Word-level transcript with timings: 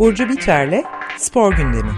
Burcu 0.00 0.28
Biterle 0.28 0.84
Spor 1.18 1.56
Gündemi. 1.56 1.90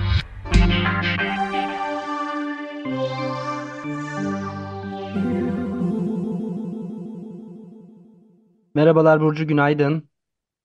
Merhabalar 8.74 9.20
Burcu, 9.20 9.46
günaydın. 9.46 10.08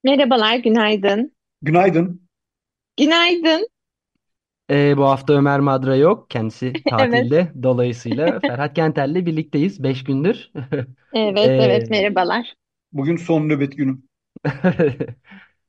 Merhabalar, 0.04 0.56
günaydın. 0.56 1.36
Günaydın. 1.62 2.22
Günaydın. 2.98 3.68
Ee, 4.72 4.98
bu 4.98 5.04
hafta 5.04 5.34
Ömer 5.34 5.60
Madra 5.60 5.96
yok. 5.96 6.30
Kendisi 6.30 6.66
Evet, 6.74 6.84
tatilde. 6.90 7.52
Dolayısıyla 7.64 8.40
Ferhat 8.40 8.74
Kenter'le 8.74 9.26
birlikteyiz. 9.26 9.84
Beş 9.84 10.04
gündür. 10.04 10.52
evet, 11.14 11.38
Ee, 11.38 11.42
evet, 11.42 11.90
merhabalar. 11.90 12.54
Bugün 12.92 13.18
son 13.18 13.50
nöbet 13.50 13.78
günüm. 13.78 14.04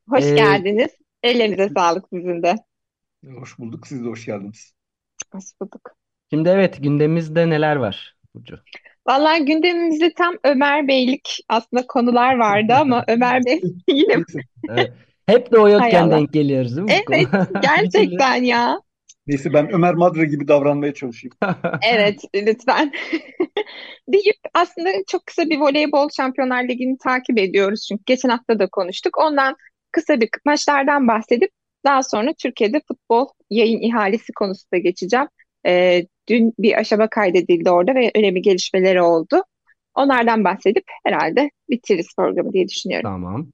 Hoş 0.09 0.23
ee, 0.23 0.35
geldiniz. 0.35 0.99
Ellerinize 1.23 1.69
sağlık 1.77 2.05
sizin 2.13 2.43
de. 2.43 2.55
Hoş 3.39 3.59
bulduk. 3.59 3.87
Siz 3.87 4.03
de 4.05 4.07
hoş 4.09 4.25
geldiniz. 4.25 4.73
Hoş 5.31 5.43
bulduk. 5.61 5.91
şimdi 6.29 6.49
evet 6.49 6.83
gündemimizde 6.83 7.49
neler 7.49 7.75
var 7.75 8.15
Burcu? 8.35 8.59
Vallahi 9.07 9.45
gündemimizde 9.45 10.13
tam 10.13 10.35
Ömer 10.43 10.87
Beylik 10.87 11.39
aslında 11.49 11.87
konular 11.87 12.35
vardı 12.37 12.73
ama 12.73 13.03
Ömer 13.07 13.45
Bey 13.45 13.61
yine. 13.87 14.23
Evet. 14.69 14.93
Hep 15.25 15.51
de 15.51 15.59
o 15.59 15.63
hay 15.63 15.71
yokken 15.73 16.03
Allah. 16.03 16.11
denk 16.11 16.33
geliyoruz 16.33 16.77
değil 16.77 16.87
mi 16.87 16.93
bu? 17.07 17.13
Evet, 17.13 17.27
gerçekten 17.61 18.43
ya. 18.43 18.79
Neyse 19.27 19.53
ben 19.53 19.73
Ömer 19.73 19.93
Madra 19.93 20.23
gibi 20.23 20.47
davranmaya 20.47 20.93
çalışayım. 20.93 21.35
Evet, 21.81 22.21
lütfen. 22.35 22.91
Deyip 24.07 24.35
aslında 24.53 24.89
çok 25.07 25.25
kısa 25.25 25.49
bir 25.49 25.59
voleybol 25.59 26.09
Şampiyonlar 26.17 26.63
Ligi'ni 26.63 26.97
takip 26.97 27.39
ediyoruz 27.39 27.85
çünkü 27.87 28.03
geçen 28.05 28.29
hafta 28.29 28.59
da 28.59 28.67
konuştuk. 28.67 29.17
Ondan 29.17 29.55
kısa 29.99 30.21
bir 30.21 30.29
maçlardan 30.45 31.07
bahsedip 31.07 31.51
daha 31.85 32.03
sonra 32.03 32.33
Türkiye'de 32.33 32.81
futbol 32.87 33.27
yayın 33.49 33.81
ihalesi 33.81 34.33
konusunda 34.33 34.77
geçeceğim. 34.77 35.27
Ee, 35.65 36.05
dün 36.29 36.53
bir 36.59 36.79
aşama 36.79 37.09
kaydedildi 37.09 37.71
orada 37.71 37.95
ve 37.95 38.11
önemli 38.15 38.41
gelişmeleri 38.41 39.01
oldu. 39.01 39.43
Onlardan 39.95 40.43
bahsedip 40.43 40.83
herhalde 41.05 41.49
bitiririz 41.69 42.07
programı 42.17 42.53
diye 42.53 42.67
düşünüyorum. 42.67 43.09
Tamam. 43.09 43.47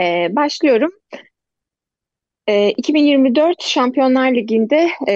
Ee, 0.00 0.28
başlıyorum. 0.30 0.90
Ee, 2.46 2.70
2024 2.70 3.62
Şampiyonlar 3.62 4.34
Ligi'nde 4.34 4.88
e, 5.08 5.12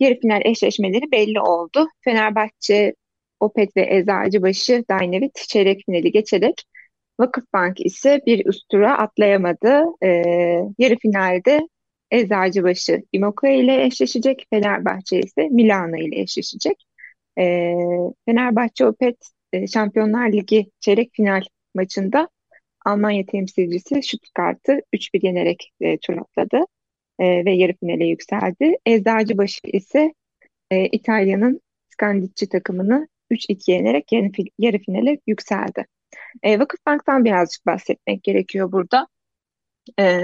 yarı 0.00 0.20
final 0.20 0.42
eşleşmeleri 0.44 1.12
belli 1.12 1.40
oldu. 1.40 1.88
Fenerbahçe, 2.04 2.94
Opet 3.40 3.76
ve 3.76 3.96
Eczacıbaşı 3.96 4.84
Dynavit 4.90 5.34
çeyrek 5.48 5.82
finali 5.86 6.12
geçerek 6.12 6.64
Vakıfbank 7.20 7.86
ise 7.86 8.20
bir 8.26 8.46
üst 8.46 8.68
tura 8.68 8.98
atlayamadı. 8.98 9.84
Ee, 10.02 10.08
yarı 10.78 10.96
finalde 10.96 11.68
Eczacıbaşı 12.10 13.02
Imoco 13.12 13.46
ile 13.46 13.84
eşleşecek, 13.84 14.46
Fenerbahçe 14.50 15.20
ise 15.20 15.48
Milano 15.48 15.96
ile 15.96 16.20
eşleşecek. 16.20 16.84
Ee, 17.38 17.74
Fenerbahçe 18.26 18.86
Opet 18.86 19.16
e, 19.52 19.66
Şampiyonlar 19.66 20.32
Ligi 20.32 20.70
çeyrek 20.80 21.10
final 21.12 21.42
maçında 21.74 22.28
Almanya 22.84 23.26
temsilcisi 23.26 24.02
Stuttgart'ı 24.02 24.80
3-1 24.92 25.26
yenerek 25.26 25.72
e, 25.80 25.98
tur 25.98 26.16
atladı 26.16 26.64
e, 27.18 27.44
ve 27.44 27.52
yarı 27.52 27.72
finale 27.72 28.06
yükseldi. 28.06 28.76
Eczacıbaşı 28.86 29.60
ise 29.66 30.14
e, 30.70 30.86
İtalya'nın 30.86 31.60
Scandicci 31.88 32.48
takımını 32.48 33.08
3-2 33.30 33.70
yenerek 33.70 34.12
yarı 34.58 34.78
finale 34.78 35.18
yükseldi. 35.26 35.86
E, 36.42 36.58
Vakıfbank'tan 36.58 37.24
birazcık 37.24 37.66
bahsetmek 37.66 38.22
gerekiyor 38.22 38.72
burada. 38.72 39.08
E, 40.00 40.20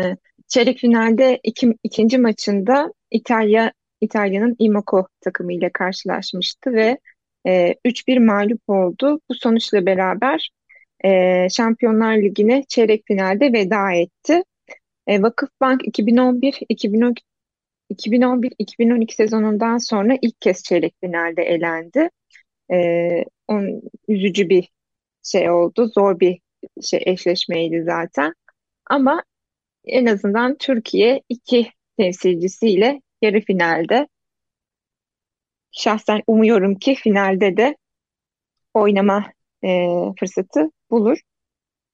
çeyrek 0.48 0.78
finalde 0.78 1.40
iki, 1.42 1.74
ikinci 1.82 2.18
maçında 2.18 2.92
İtalya 3.10 3.72
İtalya'nın 4.00 4.56
Imoco 4.58 5.06
takımıyla 5.20 5.70
karşılaşmıştı 5.72 6.72
ve 6.72 6.98
e, 7.46 7.74
3-1 7.84 8.18
mağlup 8.18 8.60
oldu. 8.68 9.20
Bu 9.28 9.34
sonuçla 9.34 9.86
beraber 9.86 10.50
e, 11.04 11.48
Şampiyonlar 11.48 12.16
Ligi'ne 12.16 12.64
çeyrek 12.68 13.02
finalde 13.06 13.52
veda 13.52 13.92
etti. 13.92 14.42
E, 15.06 15.22
Vakıfbank 15.22 15.82
2011-2012 15.86 17.22
2011-2012 17.90 19.14
sezonundan 19.14 19.78
sonra 19.78 20.18
ilk 20.22 20.40
kez 20.40 20.62
çeyrek 20.62 20.94
finalde 21.00 21.42
elendi. 21.42 22.10
Ee, 22.72 23.24
on, 23.48 23.82
üzücü 24.08 24.48
bir 24.48 24.68
şey 25.22 25.50
oldu. 25.50 25.90
Zor 25.94 26.20
bir 26.20 26.40
şey 26.82 27.02
eşleşmeydi 27.06 27.82
zaten. 27.84 28.34
Ama 28.86 29.22
en 29.84 30.06
azından 30.06 30.56
Türkiye 30.58 31.22
iki 31.28 31.72
temsilcisiyle 31.98 33.02
yarı 33.22 33.40
finalde. 33.40 34.08
Şahsen 35.72 36.22
umuyorum 36.26 36.74
ki 36.74 36.94
finalde 36.94 37.56
de 37.56 37.76
oynama 38.74 39.32
e, 39.64 39.88
fırsatı 40.20 40.70
bulur. 40.90 41.18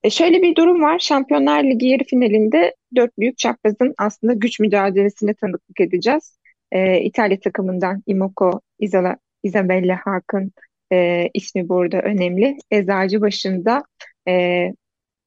E 0.03 0.09
şöyle 0.09 0.41
bir 0.41 0.55
durum 0.55 0.81
var. 0.81 0.99
Şampiyonlar 0.99 1.63
Ligi 1.63 1.87
yarı 1.87 2.03
finalinde 2.03 2.75
dört 2.95 3.17
büyük 3.17 3.37
çaprazın 3.37 3.93
aslında 3.97 4.33
güç 4.33 4.59
mücadelesine 4.59 5.33
tanıklık 5.33 5.81
edeceğiz. 5.81 6.37
E, 6.71 7.01
İtalya 7.01 7.39
takımından 7.39 8.03
Imoco, 8.07 8.61
Isola, 8.79 9.17
Isabella 9.43 9.99
Haak'ın 10.05 10.51
e, 10.93 11.29
ismi 11.33 11.69
burada 11.69 12.01
önemli. 12.01 12.57
Eczacı 12.71 13.21
başında 13.21 13.83
e, 14.27 14.73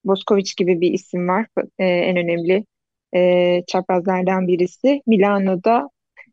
Boskovic 0.05 0.53
gibi 0.57 0.81
bir 0.81 0.93
isim 0.93 1.29
var. 1.29 1.47
E, 1.79 1.85
en 1.85 2.17
önemli 2.17 2.65
e, 3.15 3.63
çaprazlardan 3.67 4.49
birisi. 4.49 5.03
Milano'da 5.07 5.89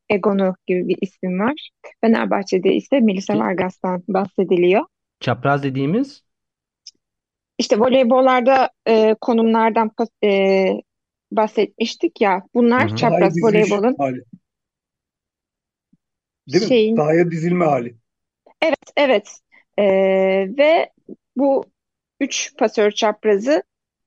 Egonu 0.09 0.55
gibi 0.67 0.87
bir 0.87 0.97
isim 1.01 1.39
var. 1.39 1.69
Fenerbahçe'de 2.01 2.73
ise 2.73 2.99
Melissa 2.99 3.33
Ki, 3.33 3.39
Vargas'tan 3.39 4.03
bahsediliyor. 4.07 4.85
çapraz 5.19 5.63
dediğimiz 5.63 6.23
İşte 7.57 7.79
voleybollarda 7.79 8.69
e, 8.87 9.15
konumlardan 9.21 9.91
e, 10.23 10.65
bahsetmiştik 11.31 12.21
ya. 12.21 12.43
Bunlar 12.53 12.91
hı. 12.91 12.97
Sahaya 12.97 12.97
çapraz 12.97 13.35
diziliş 13.35 13.43
voleybolun 13.43 13.95
hali. 13.97 14.23
Değil 16.47 16.63
mi? 16.63 16.67
şeyin. 16.67 16.95
Sahaya 16.95 17.31
dizilme 17.31 17.65
hali. 17.65 17.97
Evet, 18.61 18.91
evet. 18.97 19.39
E, 19.77 19.83
ve 20.57 20.89
bu 21.35 21.65
üç 22.19 22.57
pasör 22.57 22.91
çaprazı 22.91 23.63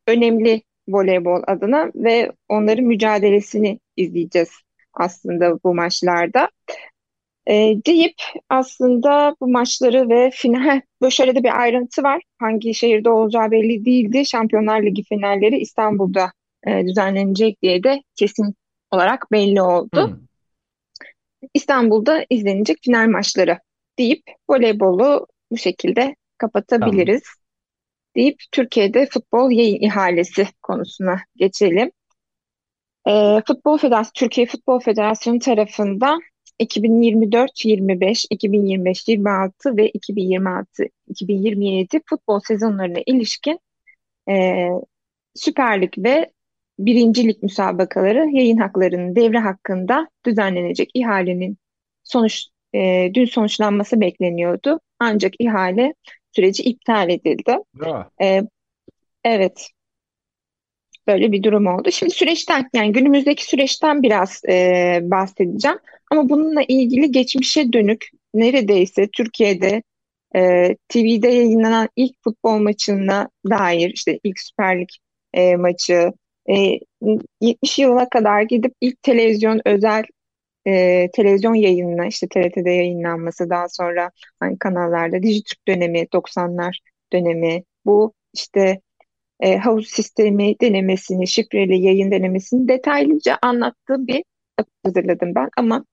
önemli 0.06 0.62
voleybol 0.88 1.42
adına 1.46 1.90
ve 1.94 2.32
onların 2.48 2.84
mücadelesini 2.84 3.80
izleyeceğiz 3.96 4.50
aslında 4.94 5.58
bu 5.64 5.74
maçlarda. 5.74 6.50
E, 7.46 7.52
deyip 7.86 8.14
aslında 8.48 9.36
bu 9.40 9.48
maçları 9.48 10.08
ve 10.08 10.30
final 10.32 10.80
böyle 11.02 11.10
şöyle 11.10 11.34
de 11.34 11.44
bir 11.44 11.60
ayrıntı 11.60 12.02
var. 12.02 12.22
Hangi 12.38 12.74
şehirde 12.74 13.10
olacağı 13.10 13.50
belli 13.50 13.84
değildi. 13.84 14.26
Şampiyonlar 14.26 14.82
Ligi 14.82 15.02
finalleri 15.02 15.58
İstanbul'da 15.58 16.32
e, 16.66 16.86
düzenlenecek 16.86 17.62
diye 17.62 17.82
de 17.82 18.02
kesin 18.16 18.54
olarak 18.90 19.32
belli 19.32 19.62
oldu. 19.62 20.08
Hı, 20.10 20.20
İstanbul'da 21.54 22.24
izlenecek 22.30 22.78
final 22.82 23.08
maçları 23.08 23.58
deyip 23.98 24.22
voleybolu 24.48 25.26
bu 25.50 25.56
şekilde 25.56 26.00
tamam. 26.00 26.14
kapatabiliriz. 26.38 27.22
Deyip 28.16 28.40
Türkiye'de 28.52 29.06
futbol 29.06 29.50
yayın 29.50 29.80
ihalesi 29.80 30.46
konusuna 30.62 31.20
geçelim. 31.36 31.90
Ee, 33.08 33.42
Futbol 33.46 33.78
Federasyonu, 33.78 34.12
Türkiye 34.14 34.46
Futbol 34.46 34.80
Federasyonu 34.80 35.38
tarafından 35.38 36.20
2024-25, 36.60 38.26
2025-26 38.30 39.76
ve 39.76 39.90
2026-2027 39.90 42.00
futbol 42.06 42.40
sezonlarına 42.40 42.98
ilişkin 43.06 43.60
e, 44.28 44.66
Süper 45.34 45.82
Lig 45.82 45.92
ve 45.98 46.30
Birinci 46.78 47.28
Lig 47.28 47.42
müsabakaları 47.42 48.30
yayın 48.30 48.56
haklarının 48.56 49.16
devre 49.16 49.38
hakkında 49.38 50.08
düzenlenecek 50.26 50.90
ihalenin 50.94 51.58
sonuç 52.04 52.46
e, 52.74 53.10
dün 53.14 53.24
sonuçlanması 53.24 54.00
bekleniyordu. 54.00 54.80
Ancak 54.98 55.32
ihale 55.38 55.94
süreci 56.32 56.62
iptal 56.62 57.10
edildi. 57.10 57.56
E, 58.22 58.42
evet. 59.24 59.68
Böyle 61.06 61.32
bir 61.32 61.42
durum 61.42 61.66
oldu. 61.66 61.90
Şimdi 61.92 62.12
süreçten 62.12 62.68
yani 62.74 62.92
günümüzdeki 62.92 63.44
süreçten 63.44 64.02
biraz 64.02 64.42
e, 64.48 64.98
bahsedeceğim. 65.02 65.78
Ama 66.10 66.28
bununla 66.28 66.62
ilgili 66.68 67.12
geçmişe 67.12 67.72
dönük 67.72 68.06
neredeyse 68.34 69.08
Türkiye'de 69.08 69.82
e, 70.36 70.76
TV'de 70.88 71.28
yayınlanan 71.28 71.88
ilk 71.96 72.12
futbol 72.24 72.58
maçına 72.58 73.28
dair 73.50 73.90
işte 73.94 74.20
ilk 74.24 74.40
Süper 74.40 74.80
Lig 74.80 74.88
e, 75.34 75.56
maçı 75.56 76.12
e, 76.50 76.78
70 77.40 77.78
yılına 77.78 78.08
kadar 78.08 78.42
gidip 78.42 78.72
ilk 78.80 79.02
televizyon 79.02 79.60
özel 79.64 80.04
e, 80.70 81.10
televizyon 81.12 81.54
yayınına 81.54 82.06
işte 82.06 82.28
TRT'de 82.28 82.70
yayınlanması 82.70 83.50
daha 83.50 83.68
sonra 83.68 84.10
hani 84.40 84.58
kanallarda 84.58 85.22
Dijitürk 85.22 85.68
dönemi 85.68 86.06
90'lar 86.12 86.78
dönemi 87.12 87.62
bu 87.84 88.12
işte 88.34 88.80
e, 89.40 89.56
havuz 89.56 89.88
sistemi 89.88 90.60
denemesini, 90.60 91.26
şifreli 91.28 91.80
yayın 91.80 92.10
denemesini 92.10 92.68
detaylıca 92.68 93.38
anlattığı 93.42 94.06
bir 94.06 94.24
hazırladım 94.84 95.34
ben. 95.34 95.48
Ama 95.56 95.84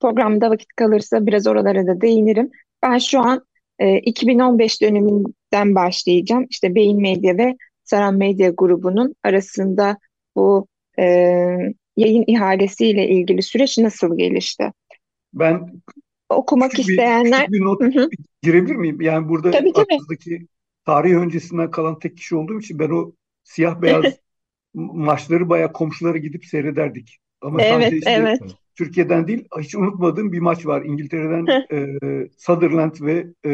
programda 0.00 0.50
vakit 0.50 0.68
kalırsa 0.76 1.26
biraz 1.26 1.46
oralara 1.46 1.86
da 1.86 2.00
değinirim. 2.00 2.50
Ben 2.82 2.98
şu 2.98 3.20
an 3.20 3.46
e, 3.78 3.98
2015 3.98 4.82
döneminden 4.82 5.74
başlayacağım. 5.74 6.46
İşte 6.50 6.74
Beyin 6.74 7.00
Medya 7.00 7.38
ve 7.38 7.56
Saran 7.84 8.14
Medya 8.14 8.50
grubunun 8.50 9.14
arasında 9.22 9.98
bu 10.36 10.66
e, 10.98 11.04
yayın 11.96 12.24
ihalesiyle 12.26 13.08
ilgili 13.08 13.42
süreç 13.42 13.78
nasıl 13.78 14.18
gelişti? 14.18 14.72
Ben 15.34 15.82
Okumak 16.28 16.70
küçük 16.70 16.88
bir, 16.88 16.92
isteyenler 16.92 17.46
küçük 17.46 17.54
bir 17.54 17.64
not 17.64 17.82
girebilir 18.42 18.76
miyim? 18.76 19.00
Yani 19.00 19.28
burada 19.28 19.50
Tabii 19.50 19.72
tabii. 19.72 20.46
tarih 20.84 21.14
öncesinden 21.14 21.70
kalan 21.70 21.98
tek 21.98 22.16
kişi 22.16 22.36
olduğum 22.36 22.58
için 22.60 22.78
ben 22.78 22.90
o 22.90 23.12
siyah 23.44 23.82
beyaz 23.82 24.04
maçları 24.74 25.48
bayağı 25.48 25.72
komşulara 25.72 26.18
gidip 26.18 26.44
seyrederdik. 26.44 27.18
Ama 27.40 27.62
Evet, 27.62 27.72
sadece 27.72 27.96
işte 27.96 28.10
evet. 28.10 28.40
Türkiye'den 28.74 29.28
değil, 29.28 29.44
hiç 29.60 29.74
unutmadığım 29.74 30.32
bir 30.32 30.38
maç 30.38 30.66
var. 30.66 30.82
İngiltere'den 30.82 31.46
e, 31.72 32.28
Sunderland 32.38 32.94
ve 33.00 33.26
e, 33.46 33.50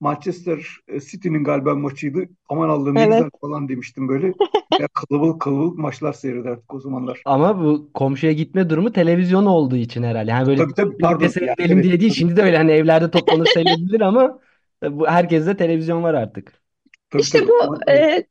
Manchester 0.00 0.66
City'nin 1.10 1.44
galiba 1.44 1.74
maçıydı. 1.74 2.24
Aman 2.48 2.68
Allah'ım 2.68 3.00
ne 3.00 3.04
Evet. 3.04 3.08
güzel 3.08 3.30
falan 3.40 3.68
demiştim 3.68 4.08
böyle. 4.08 4.34
Ya 4.78 4.88
kalabalık 4.88 5.40
kalabalık 5.42 5.78
maçlar 5.78 6.12
seyrederdik 6.12 6.74
o 6.74 6.80
zamanlar. 6.80 7.22
Ama 7.24 7.64
bu 7.64 7.90
komşuya 7.94 8.32
gitme 8.32 8.70
durumu 8.70 8.92
televizyon 8.92 9.46
olduğu 9.46 9.76
için 9.76 10.02
herhalde. 10.02 10.30
Yani 10.30 10.46
böyle 10.46 10.62
Tabii 10.62 10.74
tabii 10.74 10.98
pardon. 10.98 11.20
Yani 11.24 11.32
seyredelim 11.32 11.76
evet 11.76 11.84
diye 11.84 12.00
değil. 12.00 12.12
Şimdi 12.12 12.36
de 12.36 12.42
öyle 12.42 12.56
hani 12.56 12.72
evlerde 12.72 13.10
toplanır 13.10 13.46
seyredilir 13.46 14.00
ama 14.00 14.40
bu 14.82 15.06
herkeste 15.08 15.56
televizyon 15.56 16.02
var 16.02 16.14
artık. 16.14 16.62
tabii 17.10 17.22
İşte 17.22 17.38
tabii 17.38 17.48
bu 17.48 17.90
e, 17.92 18.24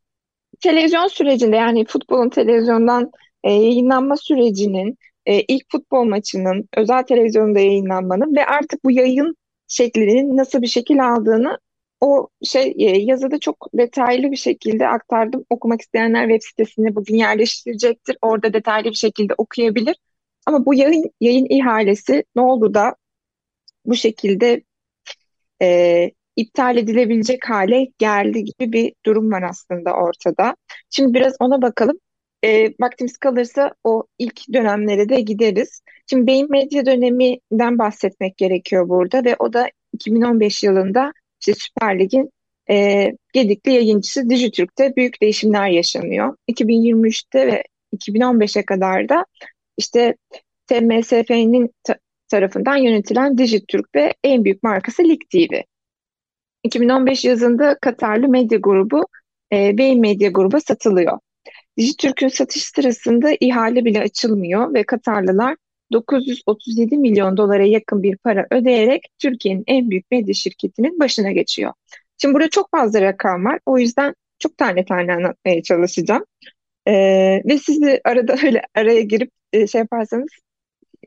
televizyon 0.62 1.08
sürecinde 1.08 1.56
yani 1.56 1.86
futbolun 1.86 2.30
televizyondan 2.30 3.12
e, 3.44 3.52
yayınlanma 3.54 4.18
sürecinin 4.18 4.98
e, 5.26 5.42
ilk 5.42 5.72
futbol 5.72 6.06
maçının 6.06 6.70
özel 6.78 7.04
televizyonda 7.04 7.60
yayınlanmanın 7.60 8.36
ve 8.36 8.46
artık 8.46 8.86
bu 8.86 8.92
yayın 8.92 9.36
şeklinin 9.68 10.38
nasıl 10.38 10.62
bir 10.62 10.68
şekil 10.68 11.10
aldığını 11.10 11.60
o 12.02 12.30
şey 12.44 12.76
e, 12.78 12.98
yazıda 12.98 13.40
çok 13.40 13.68
detaylı 13.74 14.32
bir 14.32 14.38
şekilde 14.38 14.88
aktardım. 14.88 15.46
Okumak 15.50 15.82
isteyenler 15.82 16.30
web 16.30 16.42
sitesine 16.50 16.96
bugün 16.96 17.16
yerleştirecektir. 17.16 18.18
Orada 18.22 18.54
detaylı 18.54 18.90
bir 18.90 18.96
şekilde 18.96 19.34
okuyabilir. 19.38 19.96
Ama 20.46 20.66
bu 20.66 20.74
yayın 20.74 21.12
yayın 21.22 21.48
ihalesi 21.50 22.24
ne 22.36 22.42
oldu 22.42 22.74
da 22.74 22.96
bu 23.86 23.96
şekilde 23.96 24.64
e, 25.62 26.12
iptal 26.36 26.78
edilebilecek 26.78 27.50
hale 27.50 27.88
geldi 27.98 28.44
gibi 28.44 28.74
bir 28.74 28.94
durum 29.06 29.32
var 29.32 29.42
aslında 29.44 29.94
ortada. 29.94 30.56
Şimdi 30.90 31.14
biraz 31.14 31.34
ona 31.40 31.62
bakalım. 31.62 32.00
E, 32.46 32.74
vaktimiz 32.80 33.18
kalırsa 33.18 33.74
o 33.84 34.04
ilk 34.20 34.54
dönemlere 34.54 35.10
de 35.10 35.22
gideriz. 35.22 35.82
Şimdi 36.10 36.28
Beyin 36.28 36.52
Medya 36.52 36.86
döneminden 36.86 37.80
bahsetmek 37.80 38.38
gerekiyor 38.38 38.90
burada 38.90 39.26
ve 39.26 39.36
o 39.40 39.54
da 39.54 39.70
2015 39.94 40.64
yılında 40.64 41.14
işte 41.42 41.54
Süper 41.54 42.00
Lig'in 42.00 42.30
e, 42.70 43.08
gedikli 43.34 43.72
yayıncısı 43.72 44.30
Dijitürk'te 44.30 44.96
büyük 44.96 45.22
değişimler 45.22 45.70
yaşanıyor. 45.70 46.36
2023'te 46.48 47.48
ve 47.48 47.64
2015'e 47.94 48.66
kadar 48.66 49.10
da 49.10 49.26
işte 49.78 50.16
TMSF'nin 50.68 51.70
ta- 51.84 52.00
tarafından 52.28 52.78
yönetilen 52.78 53.38
Dijitürk 53.38 53.96
ve 53.96 54.14
en 54.24 54.44
büyük 54.44 54.64
markası 54.64 55.04
Lig 55.04 55.22
TV. 55.32 55.62
2015 56.64 57.26
yazında 57.26 57.78
Katarlı 57.82 58.28
medya 58.28 58.58
grubu 58.58 59.08
e, 59.54 59.78
Beyin 59.78 60.02
Medya 60.02 60.30
gruba 60.30 60.60
satılıyor. 60.60 61.20
Dijitürk'ün 61.78 62.28
satış 62.28 62.64
sırasında 62.64 63.30
ihale 63.40 63.86
bile 63.86 64.02
açılmıyor 64.02 64.74
ve 64.74 64.84
Katarlılar 64.84 65.56
937 65.92 66.98
milyon 66.98 67.38
dolara 67.38 67.66
yakın 67.66 68.04
bir 68.04 68.18
para 68.18 68.48
ödeyerek 68.52 69.08
Türkiye'nin 69.20 69.64
en 69.68 69.90
büyük 69.90 70.12
medya 70.12 70.34
şirketinin 70.34 71.00
başına 71.00 71.32
geçiyor. 71.32 71.74
Şimdi 72.18 72.34
burada 72.36 72.50
çok 72.50 72.72
fazla 72.72 73.02
rakam 73.02 73.46
var. 73.46 73.60
O 73.66 73.78
yüzden 73.78 74.16
çok 74.40 74.58
tane 74.58 74.86
tane 74.86 75.14
anlatmaya 75.14 75.64
çalışacağım. 75.64 76.26
E, 76.88 76.94
ve 77.46 77.58
siz 77.58 77.82
de 77.82 78.02
arada 78.04 78.36
öyle 78.44 78.62
araya 78.76 79.02
girip 79.02 79.32
e, 79.54 79.68
şey 79.68 79.80
yaparsanız 79.80 80.30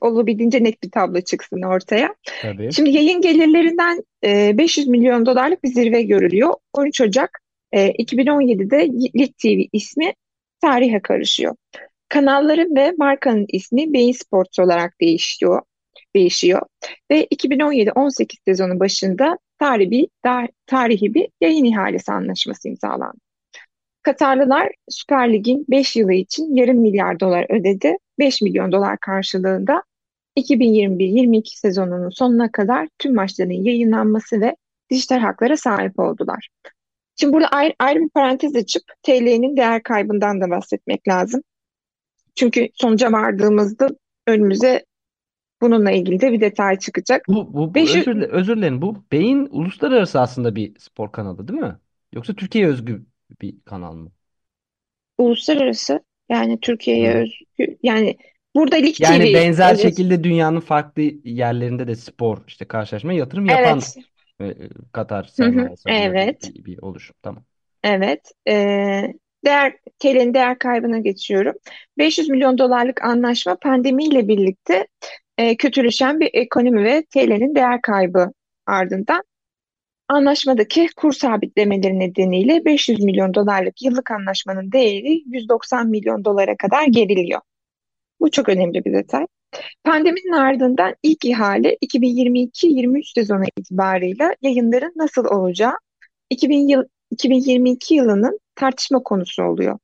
olabildiğince 0.00 0.64
net 0.64 0.82
bir 0.82 0.90
tablo 0.90 1.20
çıksın 1.20 1.62
ortaya. 1.62 2.14
Tabii. 2.42 2.72
Şimdi 2.72 2.90
yayın 2.90 3.20
gelirlerinden 3.20 4.04
e, 4.24 4.58
500 4.58 4.88
milyon 4.88 5.26
dolarlık 5.26 5.64
bir 5.64 5.68
zirve 5.68 6.02
görülüyor. 6.02 6.54
13 6.72 7.00
Ocak 7.00 7.40
e, 7.72 7.90
2017'de 7.90 8.88
Lig 9.18 9.38
TV 9.38 9.68
ismi 9.72 10.12
tarihe 10.60 11.02
karışıyor. 11.02 11.56
Kanalların 12.08 12.76
ve 12.76 12.92
markanın 12.98 13.46
ismi 13.48 13.92
Bein 13.92 14.12
Sports 14.12 14.58
olarak 14.58 15.00
değişiyor. 15.00 15.62
Değişiyor 16.14 16.62
ve 17.10 17.24
2017-18 17.24 18.26
sezonu 18.44 18.80
başında 18.80 19.38
tarihi, 19.58 20.08
tarihi 20.66 21.14
bir 21.14 21.28
yayın 21.40 21.64
ihalesi 21.64 22.12
anlaşması 22.12 22.68
imzalandı. 22.68 23.18
Katarlılar 24.02 24.72
Süper 24.88 25.32
Lig'in 25.32 25.66
5 25.68 25.96
yılı 25.96 26.12
için 26.12 26.54
yarım 26.54 26.78
milyar 26.78 27.20
dolar 27.20 27.46
ödedi. 27.60 27.96
5 28.18 28.42
milyon 28.42 28.72
dolar 28.72 28.98
karşılığında 28.98 29.82
2021-22 30.36 31.58
sezonunun 31.58 32.10
sonuna 32.10 32.52
kadar 32.52 32.88
tüm 32.98 33.14
maçların 33.14 33.64
yayınlanması 33.64 34.40
ve 34.40 34.56
dijital 34.90 35.18
haklara 35.18 35.56
sahip 35.56 35.98
oldular. 35.98 36.48
Şimdi 37.20 37.32
burada 37.32 37.48
ayrı, 37.48 37.74
ayrı 37.78 38.00
bir 38.00 38.08
parantez 38.08 38.56
açıp 38.56 38.82
TL'nin 39.02 39.56
değer 39.56 39.82
kaybından 39.82 40.40
da 40.40 40.50
bahsetmek 40.50 41.08
lazım. 41.08 41.42
Çünkü 42.34 42.68
sonuca 42.74 43.12
vardığımızda 43.12 43.88
önümüze 44.26 44.84
bununla 45.60 45.90
ilgili 45.90 46.20
de 46.20 46.32
bir 46.32 46.40
detay 46.40 46.78
çıkacak. 46.78 47.24
Bu, 47.28 47.54
bu, 47.54 47.74
bu 47.74 47.74
500 47.74 48.08
özür, 48.08 48.22
özür 48.22 48.56
dilerim. 48.56 48.82
Bu 48.82 49.04
Beyin 49.12 49.48
uluslararası 49.50 50.20
aslında 50.20 50.56
bir 50.56 50.78
spor 50.78 51.12
kanalı 51.12 51.48
değil 51.48 51.60
mi? 51.60 51.78
Yoksa 52.12 52.34
Türkiye'ye 52.34 52.70
özgü 52.70 53.06
bir 53.42 53.60
kanal 53.64 53.94
mı? 53.94 54.12
uluslararası 55.18 56.04
yani 56.28 56.60
Türkiye'ye 56.60 57.14
Hı. 57.14 57.18
özgü 57.18 57.78
yani 57.82 58.16
burada 58.54 58.76
Lig 58.76 59.00
Yani 59.00 59.24
TV 59.24 59.34
benzer 59.34 59.74
evet, 59.74 59.82
şekilde 59.82 60.24
dünyanın 60.24 60.60
farklı 60.60 61.02
yerlerinde 61.24 61.86
de 61.88 61.96
spor 61.96 62.38
işte 62.46 62.64
karşılaşma 62.64 63.12
yatırım 63.12 63.46
yapan 63.46 63.78
evet 63.78 63.96
e, 64.40 64.46
e, 64.46 64.68
Katar 64.92 65.32
Hı 65.38 65.44
hı, 65.44 65.50
sermayesi 65.50 65.88
evet 65.88 66.54
bir, 66.54 66.64
bir 66.64 66.78
oluşum. 66.82 67.16
Tamam. 67.22 67.44
Evet, 67.84 68.32
eee, 68.46 69.14
değer 69.44 69.76
TL'nin 69.98 70.34
değer 70.34 70.58
kaybına 70.58 70.98
geçiyorum. 70.98 71.54
500 71.98 72.28
milyon 72.28 72.58
dolarlık 72.58 73.04
anlaşma 73.04 73.56
pandemiyle 73.56 74.28
birlikte 74.28 74.86
eee, 75.38 75.56
kötüleşen 75.56 76.20
bir 76.20 76.30
ekonomi 76.32 76.84
ve 76.84 77.04
TL'nin 77.04 77.54
değer 77.54 77.82
kaybı 77.82 78.32
ardından 78.66 79.22
anlaşmadaki 80.08 80.88
kur 80.96 81.12
sabitlemeleri 81.12 81.98
nedeniyle 81.98 82.64
500 82.64 83.00
milyon 83.04 83.34
dolarlık 83.34 83.82
yıllık 83.82 84.10
anlaşmanın 84.10 84.72
değeri 84.72 85.22
190 85.26 85.88
milyon 85.88 86.24
dolara 86.24 86.56
kadar 86.56 86.86
geriliyor. 86.86 87.40
Bu 88.20 88.30
çok 88.30 88.48
önemli 88.48 88.84
bir 88.84 88.92
detay. 88.92 89.26
Pandeminin 89.84 90.32
ardından 90.32 90.94
ilk 91.02 91.24
ihale 91.24 91.76
2022-23 91.82 93.12
sezonu 93.14 93.44
itibarıyla 93.58 94.34
yayınların 94.42 94.92
nasıl 94.96 95.24
olacağı 95.24 95.72
2000 96.30 96.68
yıl, 96.68 96.84
2022 97.10 97.94
yılının 97.94 98.40
tartışma 98.54 99.02
konusu 99.02 99.42
oluyor. 99.42 99.78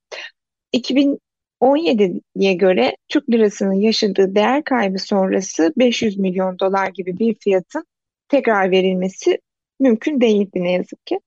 2017'ye 0.75 2.54
göre 2.54 2.96
Türk 3.08 3.30
lirasının 3.30 3.73
yaşadığı 3.73 4.35
değer 4.35 4.64
kaybı 4.64 4.99
sonrası 4.99 5.73
500 5.76 6.18
milyon 6.18 6.58
dolar 6.58 6.88
gibi 6.88 7.18
bir 7.18 7.35
fiyatın 7.35 7.85
tekrar 8.28 8.70
verilmesi 8.70 9.38
mümkün 9.80 10.20
değildi 10.20 10.62
ne 10.62 10.73
yazık 10.73 11.06
ki. 11.06 11.20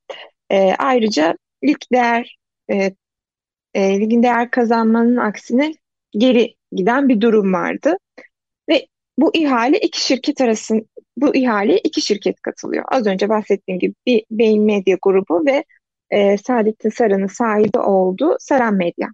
Ee, 0.51 0.73
ayrıca 0.77 1.37
lig 1.63 1.77
değer 1.91 2.37
e, 2.71 2.91
e, 3.73 3.99
ligin 3.99 4.23
değer 4.23 4.51
kazanmanın 4.51 5.17
aksine 5.17 5.73
geri 6.11 6.55
giden 6.71 7.09
bir 7.09 7.21
durum 7.21 7.53
vardı 7.53 7.97
bu 9.21 9.31
ihale 9.33 9.79
iki 9.79 10.01
şirket 10.01 10.41
arasında 10.41 10.81
bu 11.17 11.35
ihaleye 11.35 11.77
iki 11.77 12.01
şirket 12.01 12.41
katılıyor. 12.41 12.83
Az 12.87 13.07
önce 13.07 13.29
bahsettiğim 13.29 13.79
gibi 13.79 13.93
bir 14.05 14.25
Beyin 14.31 14.63
Medya 14.63 14.97
grubu 15.01 15.45
ve 15.45 15.63
e, 16.09 16.37
Saadettin 16.37 16.89
Saran'ın 16.89 17.27
sahibi 17.27 17.79
olduğu 17.79 18.37
Saran 18.39 18.73
Medya. 18.73 19.07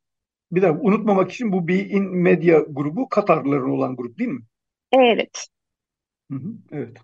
Bir 0.51 0.61
dakika 0.61 0.81
unutmamak 0.81 1.31
için 1.31 1.51
bu 1.51 1.67
Bein 1.67 2.03
Medya 2.03 2.65
grubu 2.69 3.09
Katarlıların 3.09 3.69
olan 3.69 3.95
grup 3.95 4.19
değil 4.19 4.29
mi? 4.29 4.41
Evet. 4.91 5.47
Hı 6.31 6.37
hı, 6.37 6.53
evet. 6.71 6.97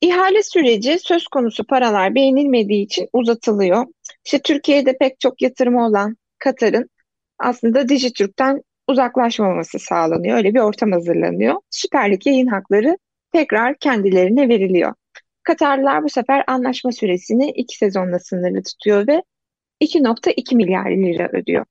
İhale 0.00 0.42
süreci 0.42 0.98
söz 0.98 1.28
konusu 1.28 1.66
paralar 1.66 2.14
beğenilmediği 2.14 2.84
için 2.84 3.08
uzatılıyor. 3.12 3.86
İşte 4.24 4.38
Türkiye'de 4.38 4.98
pek 4.98 5.20
çok 5.20 5.42
yatırımı 5.42 5.86
olan 5.86 6.16
Katar'ın 6.38 6.90
aslında 7.38 7.88
Dijitürk'ten 7.88 8.62
uzaklaşmaması 8.90 9.78
sağlanıyor. 9.78 10.36
Öyle 10.36 10.54
bir 10.54 10.60
ortam 10.60 10.92
hazırlanıyor. 10.92 11.54
Süper 11.70 12.12
Lig 12.12 12.26
yayın 12.26 12.46
hakları 12.46 12.98
tekrar 13.32 13.78
kendilerine 13.78 14.48
veriliyor. 14.48 14.94
Katarlılar 15.42 16.02
bu 16.02 16.08
sefer 16.08 16.44
anlaşma 16.46 16.92
süresini 16.92 17.50
iki 17.50 17.76
sezonla 17.76 18.18
sınırlı 18.18 18.62
tutuyor 18.62 19.06
ve 19.06 19.22
2.2 19.80 20.56
milyar 20.56 20.90
lira 20.90 21.28
ödüyor. 21.32 21.64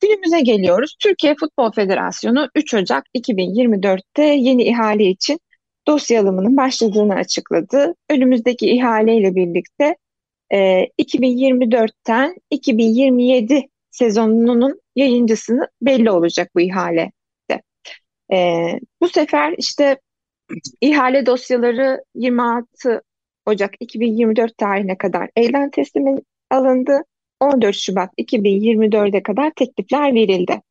Günümüze 0.00 0.40
geliyoruz. 0.40 0.96
Türkiye 1.02 1.34
Futbol 1.34 1.72
Federasyonu 1.72 2.48
3 2.54 2.74
Ocak 2.74 3.04
2024'te 3.14 4.22
yeni 4.22 4.62
ihale 4.62 5.04
için 5.04 5.40
dosya 5.86 6.22
alımının 6.22 6.56
başladığını 6.56 7.14
açıkladı. 7.14 7.94
Önümüzdeki 8.10 8.66
ihaleyle 8.66 9.34
birlikte 9.34 9.96
e, 10.52 10.88
2024'ten 10.98 12.36
2027 12.50 13.68
sezonunun 13.92 14.80
yayıncısını 14.96 15.68
belli 15.82 16.10
olacak 16.10 16.50
bu 16.54 16.60
ihalede. 16.60 17.12
E, 18.32 18.68
bu 19.00 19.08
sefer 19.08 19.54
işte 19.58 20.00
ihale 20.80 21.26
dosyaları 21.26 22.04
26 22.14 23.02
Ocak 23.46 23.74
2024 23.80 24.58
tarihine 24.58 24.98
kadar 24.98 25.30
elden 25.36 25.70
teslim 25.70 26.04
alındı. 26.50 27.02
14 27.40 27.76
Şubat 27.76 28.10
2024'e 28.18 29.22
kadar 29.22 29.50
teklifler 29.56 30.14
verildi. 30.14 30.62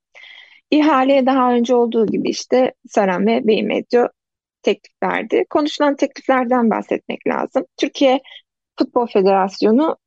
İhaleye 0.72 1.26
daha 1.26 1.54
önce 1.54 1.76
olduğu 1.76 2.06
gibi 2.06 2.30
işte 2.30 2.74
Saran 2.90 3.28
ve 3.28 3.48
Beyin 3.48 3.68
Medya 3.68 4.10
teklif 4.62 4.94
verdi. 5.04 5.46
Konuşulan 5.50 5.96
tekliflerden 5.96 6.70
bahsetmek 6.70 7.28
lazım. 7.28 7.66
Türkiye 7.78 8.22
Futbol 8.80 9.08
Federasyonu 9.08 9.98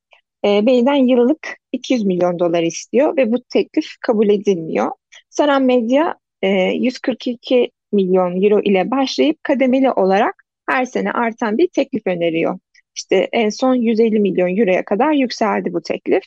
e, 0.45 0.67
Bey'den 0.67 1.09
yıllık 1.09 1.57
200 1.73 2.05
milyon 2.05 2.39
dolar 2.39 2.63
istiyor 2.63 3.17
ve 3.17 3.33
bu 3.33 3.43
teklif 3.43 3.87
kabul 4.01 4.29
edilmiyor. 4.29 4.91
Saran 5.31 5.63
Medya 5.63 6.15
e, 6.43 6.49
142 6.49 7.71
milyon 7.93 8.43
euro 8.43 8.61
ile 8.61 8.91
başlayıp 8.91 9.45
kademeli 9.45 9.91
olarak 9.91 10.35
her 10.69 10.85
sene 10.85 11.13
artan 11.13 11.59
bir 11.59 11.69
teklif 11.69 12.07
öneriyor. 12.07 12.59
İşte 12.97 13.29
en 13.33 13.49
son 13.49 13.75
150 13.75 14.21
milyon 14.21 14.57
euroya 14.57 14.85
kadar 14.85 15.13
yükseldi 15.13 15.73
bu 15.73 15.83
teklif. 15.83 16.23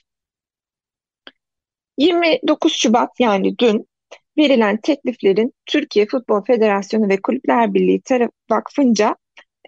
29 1.98 2.74
Şubat 2.74 3.10
yani 3.20 3.58
dün 3.60 3.88
verilen 4.38 4.78
tekliflerin 4.78 5.54
Türkiye 5.66 6.06
Futbol 6.06 6.44
Federasyonu 6.44 7.10
ve 7.10 7.18
Kulüpler 7.22 7.74
Birliği 7.74 8.02
taraf 8.02 8.30
vakfınca 8.50 9.16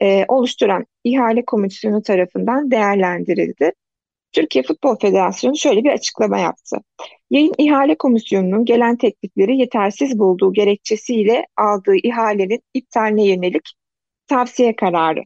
e, 0.01 0.25
oluşturan 0.27 0.85
ihale 1.03 1.45
komisyonu 1.45 2.01
tarafından 2.01 2.71
değerlendirildi. 2.71 3.71
Türkiye 4.31 4.63
Futbol 4.63 4.95
Federasyonu 5.01 5.57
şöyle 5.57 5.83
bir 5.83 5.89
açıklama 5.89 6.39
yaptı. 6.39 6.77
Yayın 7.29 7.53
ihale 7.57 7.97
komisyonunun 7.97 8.65
gelen 8.65 8.97
teklifleri 8.97 9.57
yetersiz 9.57 10.19
bulduğu 10.19 10.53
gerekçesiyle 10.53 11.45
aldığı 11.57 11.95
ihalenin 11.95 12.61
iptaline 12.73 13.27
yönelik 13.27 13.73
tavsiye 14.27 14.75
kararı. 14.75 15.23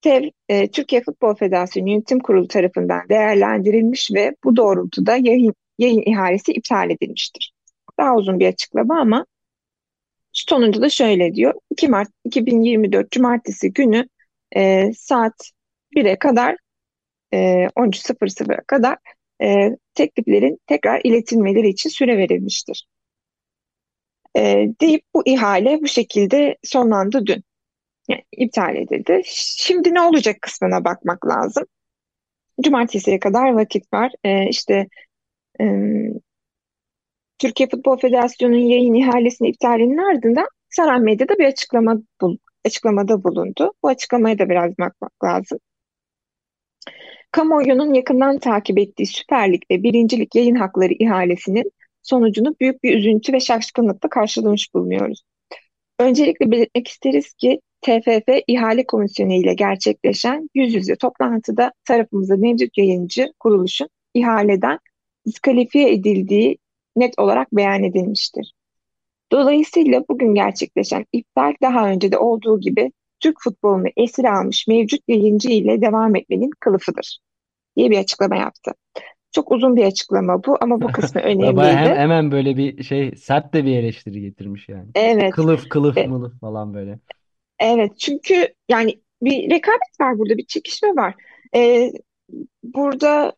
TEV, 0.00 0.30
e, 0.48 0.70
Türkiye 0.70 1.02
Futbol 1.02 1.34
Federasyonu 1.34 1.90
Yönetim 1.90 2.20
Kurulu 2.20 2.48
tarafından 2.48 3.08
değerlendirilmiş 3.08 4.10
ve 4.14 4.36
bu 4.44 4.56
doğrultuda 4.56 5.16
yayın, 5.16 5.54
yayın 5.78 6.02
ihalesi 6.06 6.52
iptal 6.52 6.90
edilmiştir. 6.90 7.52
Daha 7.98 8.16
uzun 8.16 8.38
bir 8.40 8.46
açıklama 8.46 9.00
ama 9.00 9.26
sonunda 10.32 10.82
da 10.82 10.88
şöyle 10.88 11.34
diyor. 11.34 11.54
2 11.70 11.88
Mart 11.88 12.08
2024 12.24 13.10
Cumartesi 13.10 13.72
günü 13.72 14.08
e, 14.56 14.92
saat 14.92 15.50
1'e 15.96 16.18
kadar 16.18 16.56
e, 17.34 17.68
13.00'a 17.76 18.62
kadar 18.66 18.98
e, 19.42 19.70
tekliflerin 19.94 20.58
tekrar 20.66 21.00
iletilmeleri 21.04 21.68
için 21.68 21.90
süre 21.90 22.18
verilmiştir. 22.18 22.86
E, 24.36 24.68
deyip 24.80 25.02
bu 25.14 25.22
ihale 25.26 25.82
bu 25.82 25.88
şekilde 25.88 26.56
sonlandı 26.62 27.26
dün. 27.26 27.44
Yani 28.08 28.22
iptal 28.32 28.76
edildi. 28.76 29.22
Şimdi 29.26 29.94
ne 29.94 30.00
olacak 30.00 30.36
kısmına 30.42 30.84
bakmak 30.84 31.26
lazım. 31.26 31.64
Cumartesiye 32.62 33.18
kadar 33.18 33.52
vakit 33.52 33.92
var. 33.92 34.12
E, 34.24 34.48
işte 34.48 34.88
e, 35.60 35.64
Türkiye 37.38 37.68
Futbol 37.68 37.96
Federasyonu'nun 37.98 38.58
yayın 38.58 38.94
ihalesini 38.94 39.48
iptalinin 39.48 39.96
ardından 39.96 40.46
Saran 40.70 41.02
Medya'da 41.02 41.38
bir 41.38 41.44
açıklama 41.44 41.96
bul 42.20 42.38
açıklamada 42.64 43.24
bulundu. 43.24 43.72
Bu 43.82 43.88
açıklamaya 43.88 44.38
da 44.38 44.48
biraz 44.48 44.78
bakmak 44.78 45.24
lazım. 45.24 45.58
Kamuoyunun 47.34 47.94
yakından 47.94 48.38
takip 48.38 48.78
ettiği 48.78 49.06
Süper 49.06 49.52
Lig 49.52 49.62
ve 49.70 49.82
Birincilik 49.82 50.34
yayın 50.34 50.54
hakları 50.54 50.92
ihalesinin 50.98 51.72
sonucunu 52.02 52.54
büyük 52.60 52.82
bir 52.82 52.98
üzüntü 52.98 53.32
ve 53.32 53.40
şaşkınlıkla 53.40 54.08
karşılamış 54.08 54.74
bulunuyoruz. 54.74 55.22
Öncelikle 55.98 56.50
belirtmek 56.50 56.88
isteriz 56.88 57.32
ki 57.32 57.60
TFF 57.82 58.28
İhale 58.46 58.86
Komisyonu 58.86 59.32
ile 59.32 59.54
gerçekleşen 59.54 60.50
yüz 60.54 60.74
yüze 60.74 60.96
toplantıda 60.96 61.72
tarafımızda 61.84 62.36
mevcut 62.36 62.78
yayıncı 62.78 63.32
kuruluşun 63.40 63.88
ihaleden 64.14 64.78
diskalifiye 65.26 65.92
edildiği 65.92 66.58
net 66.96 67.18
olarak 67.18 67.48
beyan 67.52 67.82
edilmiştir. 67.82 68.54
Dolayısıyla 69.32 70.04
bugün 70.08 70.34
gerçekleşen 70.34 71.06
iptal 71.12 71.54
daha 71.62 71.88
önce 71.88 72.12
de 72.12 72.18
olduğu 72.18 72.60
gibi 72.60 72.92
Türk 73.20 73.36
futbolunu 73.40 73.86
esir 73.96 74.24
almış 74.24 74.66
mevcut 74.68 75.00
yayıncı 75.08 75.48
ile 75.48 75.80
devam 75.80 76.16
etmenin 76.16 76.50
kılıfıdır 76.60 77.18
diye 77.76 77.90
bir 77.90 77.98
açıklama 77.98 78.36
yaptı. 78.36 78.72
Çok 79.32 79.52
uzun 79.52 79.76
bir 79.76 79.84
açıklama 79.84 80.44
bu 80.44 80.56
ama 80.60 80.80
bu 80.80 80.92
kısmı 80.92 81.20
önemliydi. 81.24 81.62
hem, 81.62 81.96
hemen 81.96 82.32
böyle 82.32 82.56
bir 82.56 82.82
şey 82.82 83.16
sert 83.16 83.54
de 83.54 83.64
bir 83.64 83.76
eleştiri 83.76 84.20
getirmiş 84.20 84.68
yani. 84.68 84.88
Evet. 84.94 85.30
Kılıf 85.30 85.68
kılıf 85.68 85.98
E, 85.98 86.06
mılıf 86.06 86.40
falan 86.40 86.74
böyle. 86.74 86.98
Evet 87.58 87.98
çünkü 87.98 88.48
yani 88.68 89.00
bir 89.22 89.50
rekabet 89.50 90.00
var 90.00 90.18
burada, 90.18 90.38
bir 90.38 90.46
çekişme 90.46 90.88
var. 90.88 91.14
Ee, 91.56 91.92
burada 92.62 93.32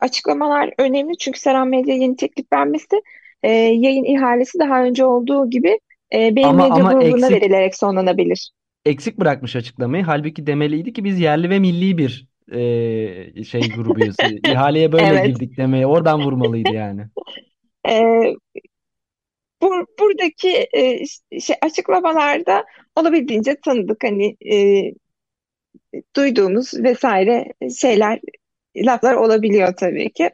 açıklamalar 0.00 0.74
önemli 0.78 1.16
çünkü 1.18 1.40
Saran 1.40 1.68
Medya 1.68 1.94
yeni 1.94 2.16
teklif 2.16 2.52
vermesi 2.52 3.02
e, 3.42 3.50
yayın 3.52 4.04
ihalesi 4.04 4.58
daha 4.58 4.82
önce 4.82 5.04
olduğu 5.04 5.50
gibi 5.50 5.80
e, 6.14 6.36
Beyin 6.36 6.48
Ama 6.48 6.68
Medya 6.68 6.84
ama 6.84 6.92
grubuna 6.92 7.26
eksik 7.26 7.30
verilerek 7.30 7.76
sonlanabilir. 7.76 8.50
Eksik 8.84 9.18
bırakmış 9.20 9.56
açıklamayı. 9.56 10.02
Halbuki 10.04 10.46
demeliydi 10.46 10.92
ki 10.92 11.04
biz 11.04 11.20
yerli 11.20 11.50
ve 11.50 11.58
milli 11.58 11.98
bir 11.98 12.28
e, 12.52 13.44
şey 13.44 13.70
grubuyuz. 13.70 14.16
İhaleye 14.42 14.92
böyle 14.92 15.06
Evet. 15.06 15.26
girdik 15.26 15.56
demeye. 15.56 15.86
Oradan 15.86 16.20
vurmalıydı 16.20 16.72
yani. 16.72 17.06
Ee, 17.88 18.34
bu, 19.62 19.86
buradaki 20.00 20.68
e, 20.72 21.06
şey, 21.40 21.56
açıklamalarda 21.62 22.64
olabildiğince 22.96 23.56
tanıdık 23.64 24.04
hani 24.04 24.36
e, 24.52 24.82
duyduğumuz 26.16 26.74
vesaire 26.74 27.52
şeyler, 27.80 28.20
laflar 28.76 29.14
olabiliyor 29.14 29.74
tabii 29.76 30.12
ki. 30.12 30.30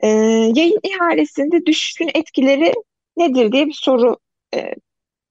Ee, 0.00 0.08
yayın 0.54 0.80
ihalesinde 0.82 1.66
düşüşün 1.66 2.10
etkileri 2.14 2.72
nedir 3.16 3.52
diye 3.52 3.66
bir 3.66 3.78
soru 3.82 4.18
e, 4.54 4.74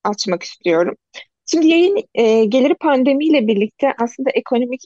açmak 0.04 0.44
istiyorum. 0.44 0.96
Şimdi 1.46 1.68
yayın 1.68 1.98
e, 2.16 2.46
geliri 2.46 2.76
pandemiyle 2.76 3.48
birlikte 3.48 3.94
aslında 4.00 4.30
ekonomik 4.30 4.82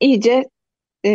iyice 0.00 0.44
e, 1.06 1.10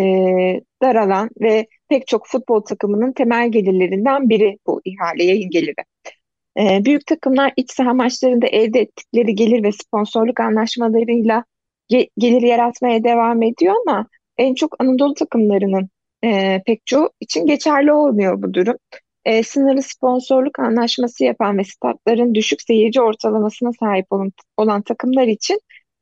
daralan 0.81 1.29
ve 1.41 1.67
pek 1.89 2.07
çok 2.07 2.27
futbol 2.27 2.61
takımının 2.61 3.13
temel 3.13 3.51
gelirlerinden 3.51 4.29
biri 4.29 4.57
bu 4.67 4.81
ihale 4.85 5.23
yayın 5.23 5.49
geliri. 5.49 5.75
E, 6.59 6.85
büyük 6.85 7.05
takımlar 7.05 7.53
iç 7.57 7.71
saha 7.71 7.93
maçlarında 7.93 8.47
elde 8.47 8.79
ettikleri 8.79 9.35
gelir 9.35 9.63
ve 9.63 9.71
sponsorluk 9.71 10.39
anlaşmalarıyla 10.39 11.43
ge- 11.91 12.09
gelir 12.17 12.41
yaratmaya 12.41 13.03
devam 13.03 13.43
ediyor 13.43 13.75
ama 13.87 14.07
en 14.37 14.53
çok 14.55 14.75
Anadolu 14.79 15.13
takımlarının 15.13 15.89
e, 16.23 16.61
pek 16.65 16.85
çoğu 16.85 17.09
için 17.19 17.45
geçerli 17.45 17.91
olmuyor 17.93 18.41
bu 18.43 18.53
durum. 18.53 18.77
E, 19.25 19.43
sınırlı 19.43 19.81
sponsorluk 19.81 20.59
anlaşması 20.59 21.23
yapan 21.23 21.57
ve 21.57 21.63
statların 21.63 22.35
düşük 22.35 22.61
seyirci 22.61 23.01
ortalamasına 23.01 23.71
sahip 23.79 24.11
olan, 24.11 24.31
olan 24.57 24.81
takımlar 24.81 25.27
için 25.27 25.59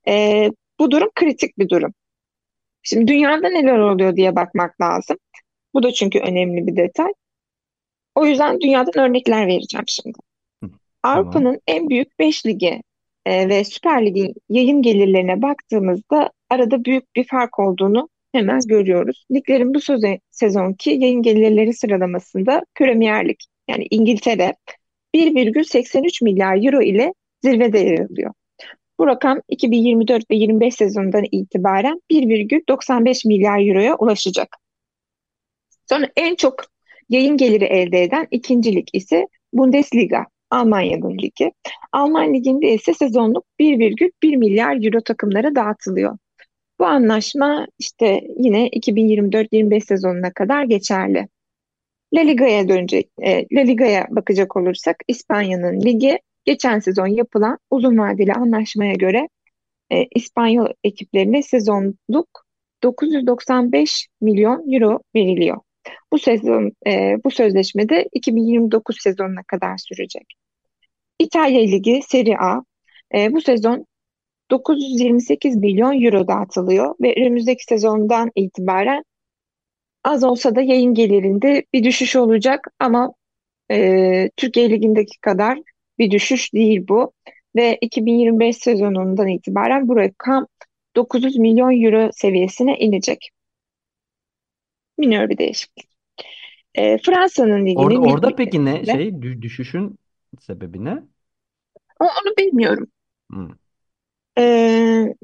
e, 0.08 0.48
bu 0.80 0.92
durum 0.92 1.10
kritik 1.16 1.58
bir 1.58 1.70
durum. 1.70 1.94
Şimdi 2.84 3.08
dünyada 3.08 3.50
neler 3.50 3.80
oluyor 3.80 4.16
diye 4.16 4.36
bakmak 4.36 4.82
lazım. 4.82 5.18
Bu 5.74 5.84
da 5.84 5.92
çünkü 5.92 6.20
önemli 6.20 6.68
bir 6.68 6.76
detay. 6.76 7.12
O 8.16 8.26
yüzden 8.26 8.62
dünyadan 8.62 9.04
örnekler 9.04 9.48
vereceğim 9.48 9.86
şimdi. 9.88 10.18
Tamam. 10.62 10.80
Avrupa'nın 11.04 11.62
en 11.68 11.90
büyük 11.90 12.20
5 12.20 12.46
ligi 12.46 12.82
e, 13.26 13.50
ve 13.50 13.64
Süper 13.64 14.06
Lig'in 14.06 14.34
yayın 14.50 14.82
gelirlerine 14.82 15.42
baktığımızda 15.42 16.32
arada 16.50 16.86
büyük 16.86 17.16
bir 17.16 17.28
fark 17.28 17.60
olduğunu 17.60 18.10
hemen 18.34 18.60
görüyoruz. 18.68 19.26
Liglerin 19.32 19.74
bu 19.74 19.82
söze- 19.82 20.20
sezonki 20.32 20.90
yayın 20.92 21.22
gelirleri 21.22 21.74
sıralamasında 21.74 22.62
Premier 22.76 23.28
Lig 23.28 23.38
yani 23.68 23.88
İngiltere 23.92 24.54
1,83 25.16 26.22
milyar 26.22 26.66
euro 26.66 26.82
ile 26.82 27.14
zirvede 27.44 27.80
yer 27.80 28.00
alıyor. 28.00 28.34
Bu 29.00 29.08
rakam 29.08 29.40
2024 29.50 30.32
ve 30.32 30.36
25 30.36 30.76
sezonundan 30.76 31.26
itibaren 31.32 32.02
1,95 32.10 33.26
milyar 33.26 33.68
euroya 33.68 33.96
ulaşacak. 33.96 34.58
Sonra 35.90 36.10
en 36.16 36.36
çok 36.36 36.56
yayın 37.10 37.38
geliri 37.38 37.66
elde 37.66 38.04
eden 38.04 38.28
ikincilik 38.32 38.90
ise 38.94 39.28
Bundesliga, 39.54 40.26
Almanya'nın 40.50 41.18
ligi. 41.18 41.52
Alman 41.92 42.34
liginde 42.34 42.74
ise 42.74 42.94
sezonluk 42.94 43.46
1,1 43.60 44.38
milyar 44.38 44.86
euro 44.86 45.02
takımlara 45.02 45.56
dağıtılıyor. 45.56 46.18
Bu 46.80 46.86
anlaşma 46.86 47.68
işte 47.80 48.22
yine 48.38 48.68
2024-25 48.68 49.82
sezonuna 49.82 50.34
kadar 50.34 50.64
geçerli. 50.64 51.28
La 52.14 52.22
Liga'ya 52.22 52.68
dönecek, 52.70 53.10
e, 53.22 53.46
La 53.52 53.62
Liga'ya 53.62 54.08
bakacak 54.10 54.56
olursak 54.56 54.96
İspanya'nın 55.08 55.82
ligi 55.82 56.20
geçen 56.46 56.80
sezon 56.80 57.08
yapılan 57.08 57.58
uzun 57.72 57.98
vadeli 57.98 58.34
anlaşmaya 58.34 58.94
göre 58.94 59.30
e, 59.92 60.06
İspanyol 60.16 60.68
ekiplerine 60.84 61.42
sezonluk 61.42 62.46
995 62.84 64.08
milyon 64.22 64.74
euro 64.74 65.00
veriliyor. 65.16 65.58
Bu 66.12 66.20
sezon 66.20 66.72
e, 66.88 67.18
bu 67.24 67.32
sözleşme 67.32 67.90
de 67.90 68.10
2029 68.14 69.02
sezonuna 69.02 69.44
kadar 69.48 69.78
sürecek. 69.78 70.34
İtalya 71.20 71.62
Ligi 71.62 72.02
Serie 72.08 72.36
A 72.36 72.62
e, 73.16 73.34
bu 73.34 73.42
sezon 73.42 73.86
928 74.52 75.56
milyon 75.56 76.04
euro 76.04 76.28
dağıtılıyor 76.28 76.96
ve 77.02 77.14
önümüzdeki 77.18 77.64
sezondan 77.64 78.32
itibaren 78.36 79.04
az 80.04 80.24
olsa 80.24 80.56
da 80.56 80.62
yayın 80.62 80.94
gelirinde 80.94 81.64
bir 81.74 81.84
düşüş 81.84 82.16
olacak 82.16 82.68
ama 82.80 83.14
e, 83.72 84.30
Türkiye 84.38 84.70
Ligi'ndeki 84.70 85.20
kadar 85.22 85.60
bir 86.00 86.12
düşüş 86.12 86.54
değil 86.54 86.86
bu. 86.90 87.14
Ve 87.56 87.78
2025 87.82 88.58
sezonundan 88.58 89.28
itibaren 89.28 89.88
bu 89.88 89.96
rakam 89.96 90.48
900 90.96 91.38
milyon 91.38 91.84
euro 91.84 92.10
seviyesine 92.14 92.78
inecek. 92.78 93.30
Minör 94.98 95.30
bir 95.30 95.38
değişiklik. 95.38 95.90
E, 96.76 96.98
Fransa'nın 96.98 97.66
liginin 97.66 97.80
Orada, 97.80 98.00
orada 98.00 98.36
peki 98.36 98.66
ne 98.66 98.86
şey 98.86 99.10
dü- 99.10 99.42
düşüşün 99.42 99.98
sebebi 100.40 100.86
ne? 100.86 101.04
onu 102.00 102.38
bilmiyorum. 102.38 102.88
Hmm. 103.32 103.54
E, 104.38 105.16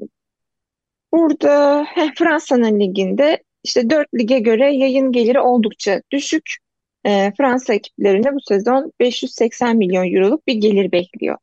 burada 1.12 1.84
heh, 1.84 2.10
Fransa'nın 2.18 2.80
liginde 2.80 3.42
işte 3.64 3.90
4 3.90 4.08
lige 4.14 4.38
göre 4.38 4.74
yayın 4.74 5.12
geliri 5.12 5.40
oldukça 5.40 6.02
düşük. 6.10 6.56
E, 7.04 7.32
Fransa 7.36 7.74
ekiplerine 7.74 8.34
bu 8.34 8.40
sezon 8.48 8.92
580 9.00 9.76
milyon 9.76 10.14
euroluk 10.14 10.46
bir 10.46 10.54
gelir 10.54 10.92
bekliyor. 10.92 11.36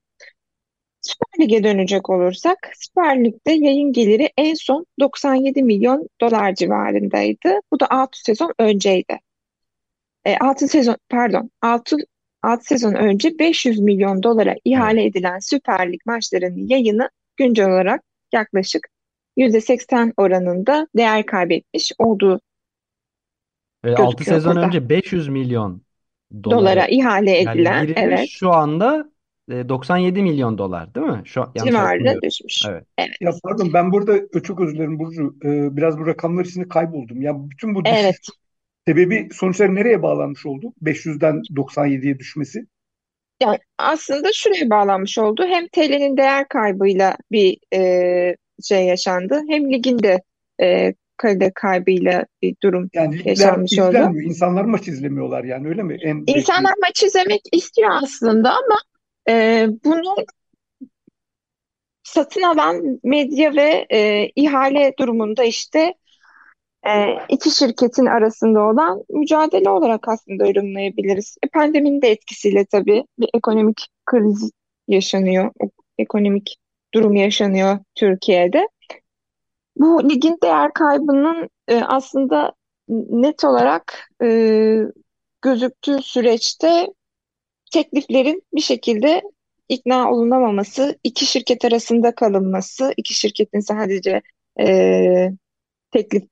Süper 1.01 1.45
Lig'e 1.45 1.63
dönecek 1.63 2.09
olursak, 2.09 2.71
Süper 2.75 3.23
Lig'de 3.23 3.51
yayın 3.51 3.93
geliri 3.93 4.29
en 4.37 4.53
son 4.53 4.85
97 4.99 5.63
milyon 5.63 6.09
dolar 6.21 6.55
civarındaydı. 6.55 7.59
Bu 7.71 7.79
da 7.79 7.89
6 7.89 8.21
sezon 8.21 8.53
önceydi. 8.59 9.19
E, 10.25 10.37
6 10.37 10.67
sezon 10.67 10.97
pardon 11.09 11.51
6 11.61 11.97
6 12.43 12.65
sezon 12.65 12.93
önce 12.93 13.39
500 13.39 13.79
milyon 13.79 14.23
dolara 14.23 14.55
ihale 14.65 15.05
edilen 15.05 15.39
Süper 15.39 15.91
Lig 15.93 16.01
maçlarının 16.05 16.67
yayını 16.67 17.09
güncel 17.37 17.69
olarak 17.69 18.01
yaklaşık 18.33 18.87
%80 19.37 20.13
oranında 20.17 20.87
değer 20.97 21.25
kaybetmiş 21.25 21.91
olduğu 21.97 22.41
Ve 23.85 23.95
6 23.95 24.15
gözüküyor 24.15 24.37
sezon 24.37 24.55
burada. 24.55 24.67
önce 24.67 24.89
500 24.89 25.27
milyon 25.27 25.81
dolara 26.43 26.59
Dolara 26.59 26.87
ihale 26.87 27.31
yani 27.31 27.51
edilen 27.51 27.87
girilmiş 27.87 28.03
evet 28.03 28.29
şu 28.29 28.51
anda 28.51 29.11
e, 29.51 29.69
97 29.69 30.23
milyon 30.23 30.57
dolar 30.57 30.95
değil 30.95 31.05
mi? 31.07 31.21
Şu 31.25 31.39
yanlış 31.55 32.21
düşmüş. 32.23 32.65
Evet. 32.69 32.83
Evet. 32.97 33.21
Ya 33.21 33.31
pardon 33.43 33.73
ben 33.73 33.91
burada 33.91 34.41
çok 34.43 34.61
özür 34.61 34.75
dilerim 34.75 34.99
Burcu. 34.99 35.35
Ee, 35.43 35.77
biraz 35.77 35.99
bu 35.99 36.07
rakamlar 36.07 36.45
içinde 36.45 36.67
kayboldum. 36.67 37.21
Ya 37.21 37.49
bütün 37.49 37.75
bu 37.75 37.85
düşüş 37.85 37.99
Evet. 37.99 38.15
sebebi 38.87 39.29
sonuçları 39.33 39.75
nereye 39.75 40.01
bağlanmış 40.01 40.45
oldu? 40.45 40.73
500'den 40.81 41.41
97'ye 41.55 42.19
düşmesi. 42.19 42.67
Yani 43.41 43.59
aslında 43.77 44.29
şuraya 44.33 44.69
bağlanmış 44.69 45.17
oldu. 45.17 45.45
Hem 45.47 45.67
TL'nin 45.67 46.17
değer 46.17 46.47
kaybıyla 46.47 47.17
bir 47.31 47.57
e, 47.73 48.35
şey 48.63 48.85
yaşandı. 48.85 49.41
Hem 49.49 49.73
liginde 49.73 50.21
e, 50.61 50.93
kalite 51.17 51.51
kaybıyla 51.55 52.25
bir 52.41 52.55
durum 52.63 52.89
Yani 52.93 53.19
ligler 53.19 53.29
yaşanmış 53.29 53.79
oldu. 53.79 53.89
izlenmiyor. 53.89 54.29
İnsanlar 54.29 54.65
maç 54.65 54.87
izlemiyorlar 54.87 55.43
yani 55.43 55.67
öyle 55.67 55.83
mi? 55.83 55.97
En 56.01 56.27
belki 56.27 56.39
İnsanlar 56.39 56.73
maç 56.81 57.03
izlemek 57.03 57.41
istiyor 57.51 57.89
aslında 58.03 58.49
ama 58.49 58.77
e, 59.29 59.67
bunu 59.83 60.15
satın 62.03 62.41
alan 62.41 62.99
medya 63.03 63.55
ve 63.55 63.85
e, 63.91 64.29
ihale 64.35 64.93
durumunda 64.99 65.43
işte 65.43 65.93
e, 66.85 66.91
iki 67.29 67.51
şirketin 67.51 68.05
arasında 68.05 68.59
olan 68.59 69.03
mücadele 69.09 69.69
olarak 69.69 70.07
aslında 70.07 70.47
yorumlayabiliriz. 70.47 71.37
E, 71.43 71.47
pandeminin 71.47 72.01
de 72.01 72.11
etkisiyle 72.11 72.65
tabii 72.65 73.03
bir 73.19 73.29
ekonomik 73.33 73.87
kriz 74.05 74.51
yaşanıyor. 74.87 75.51
Ekonomik 75.97 76.57
durum 76.93 77.15
yaşanıyor 77.15 77.79
Türkiye'de. 77.95 78.67
Bu 79.77 80.09
ligin 80.09 80.37
değer 80.43 80.73
kaybının 80.73 81.49
e, 81.67 81.81
aslında 81.81 82.53
net 83.09 83.43
olarak 83.43 84.09
e, 84.23 84.27
gözüktüğü 85.41 86.01
süreçte 86.01 86.87
tekliflerin 87.71 88.43
bir 88.53 88.61
şekilde 88.61 89.21
ikna 89.69 90.11
olunamaması, 90.11 90.99
iki 91.03 91.25
şirket 91.25 91.65
arasında 91.65 92.15
kalınması, 92.15 92.93
iki 92.97 93.13
şirketin 93.13 93.59
sadece 93.59 94.21
e, 94.59 95.31
teklif 95.91 96.23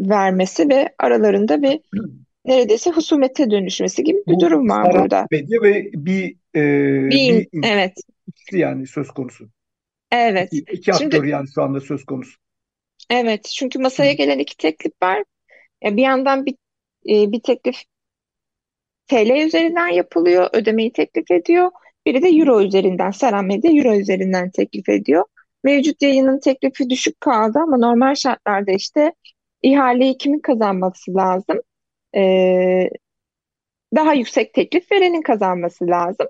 vermesi 0.00 0.68
ve 0.68 0.94
aralarında 0.98 1.62
bir 1.62 1.80
neredeyse 2.44 2.90
husumete 2.90 3.50
dönüşmesi 3.50 4.04
gibi 4.04 4.18
bir 4.26 4.34
bu 4.34 4.40
durum 4.40 4.68
var 4.68 4.92
burada. 4.92 5.26
medya 5.30 5.62
ve 5.62 5.90
bir 5.94 6.36
e, 6.56 6.62
Bir, 7.10 7.46
bir 7.52 7.60
evet, 7.62 7.92
yani 8.52 8.86
söz 8.86 9.08
konusu. 9.10 9.48
evet. 10.12 10.52
İki, 10.52 10.72
iki 10.72 10.92
Şimdi 10.92 11.16
aktör 11.16 11.24
yani 11.24 11.48
şu 11.54 11.62
anda 11.62 11.80
söz 11.80 12.04
konusu. 12.04 12.38
evet 13.10 13.44
çünkü 13.44 13.78
masaya 13.78 14.12
gelen 14.12 14.38
iki 14.38 14.56
teklif 14.56 14.92
var. 15.02 15.24
Ya 15.84 15.96
bir 15.96 16.02
yandan 16.02 16.46
bir 16.46 16.52
e, 17.08 17.32
bir 17.32 17.40
teklif 17.40 17.76
TL 19.08 19.46
üzerinden 19.46 19.88
yapılıyor, 19.88 20.50
ödemeyi 20.52 20.92
teklif 20.92 21.30
ediyor. 21.30 21.70
Biri 22.06 22.22
de 22.22 22.28
Euro 22.28 22.62
üzerinden, 22.62 23.10
Saran 23.10 23.44
Medya 23.44 23.70
Euro 23.72 23.94
üzerinden 24.00 24.50
teklif 24.50 24.88
ediyor. 24.88 25.24
Mevcut 25.64 26.02
yayının 26.02 26.40
teklifi 26.40 26.90
düşük 26.90 27.20
kaldı 27.20 27.58
ama 27.58 27.76
normal 27.76 28.14
şartlarda 28.14 28.72
işte 28.72 29.12
ihaleyi 29.62 30.18
kimin 30.18 30.40
kazanması 30.40 31.14
lazım? 31.14 31.60
Ee, 32.16 32.90
daha 33.96 34.14
yüksek 34.14 34.54
teklif 34.54 34.92
verenin 34.92 35.22
kazanması 35.22 35.86
lazım. 35.86 36.26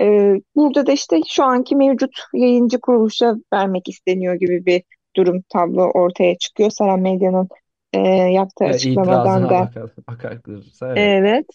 Ee, 0.00 0.34
burada 0.56 0.86
da 0.86 0.92
işte 0.92 1.20
şu 1.28 1.44
anki 1.44 1.76
mevcut 1.76 2.10
yayıncı 2.34 2.80
kuruluşa 2.80 3.34
vermek 3.52 3.88
isteniyor 3.88 4.34
gibi 4.34 4.66
bir 4.66 4.82
durum 5.16 5.42
tablo 5.48 5.82
ortaya 5.82 6.38
çıkıyor. 6.38 6.70
Saran 6.70 7.00
Medya'nın 7.00 7.48
e, 7.92 7.98
yaptığı 8.08 8.64
E, 8.64 8.68
açıklamadan 8.68 9.44
da. 9.44 9.50
bakar, 9.50 9.90
bakılırsa 10.08 10.88
evet. 10.88 10.98
Evet. 10.98 11.46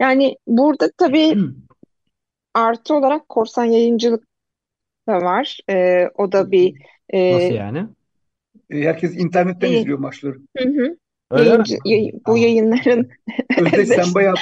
Yani 0.00 0.36
burada 0.46 0.90
tabii 0.98 1.36
artı 2.54 2.94
olarak 2.94 3.28
korsan 3.28 3.64
yayıncılık 3.64 4.24
da 5.08 5.16
var. 5.16 5.58
Ee, 5.70 6.08
o 6.18 6.32
da 6.32 6.50
bir 6.50 6.74
Nasıl 7.12 7.54
e, 7.54 7.54
yani? 7.54 7.86
E, 8.72 8.80
herkes 8.80 9.16
internetten 9.16 9.72
izliyor 9.72 9.98
maçları. 9.98 10.38
Hı 10.58 10.68
hı. 10.68 10.96
Öyle 11.30 11.44
mi? 11.44 11.50
Yayıncı, 11.50 11.76
yay- 11.84 12.12
bu 12.26 12.38
yayınların 12.38 13.10
Özdeş 13.60 13.88
sen 13.88 14.14
bayağı 14.14 14.34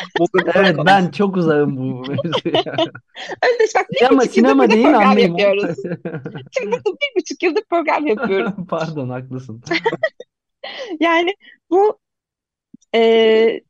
Evet 0.55 0.77
ben 0.87 1.11
çok 1.11 1.37
uzağım 1.37 1.77
bu. 1.77 2.03
Özdeş 2.12 3.75
bak 3.75 3.90
bir 3.90 3.97
Sinema, 3.97 4.21
buçuk 4.21 4.33
sinema 4.33 4.71
deyin 4.71 4.85
program 4.85 5.19
yapıyoruz. 5.19 5.77
Şimdi 6.59 6.77
bir 6.77 7.21
buçuk 7.21 7.43
yıldır 7.43 7.62
program 7.71 8.07
yapıyoruz. 8.07 8.53
Pardon 8.69 9.09
haklısın. 9.09 9.62
Yani 11.01 11.35
bu 11.71 11.99
e, 12.95 13.61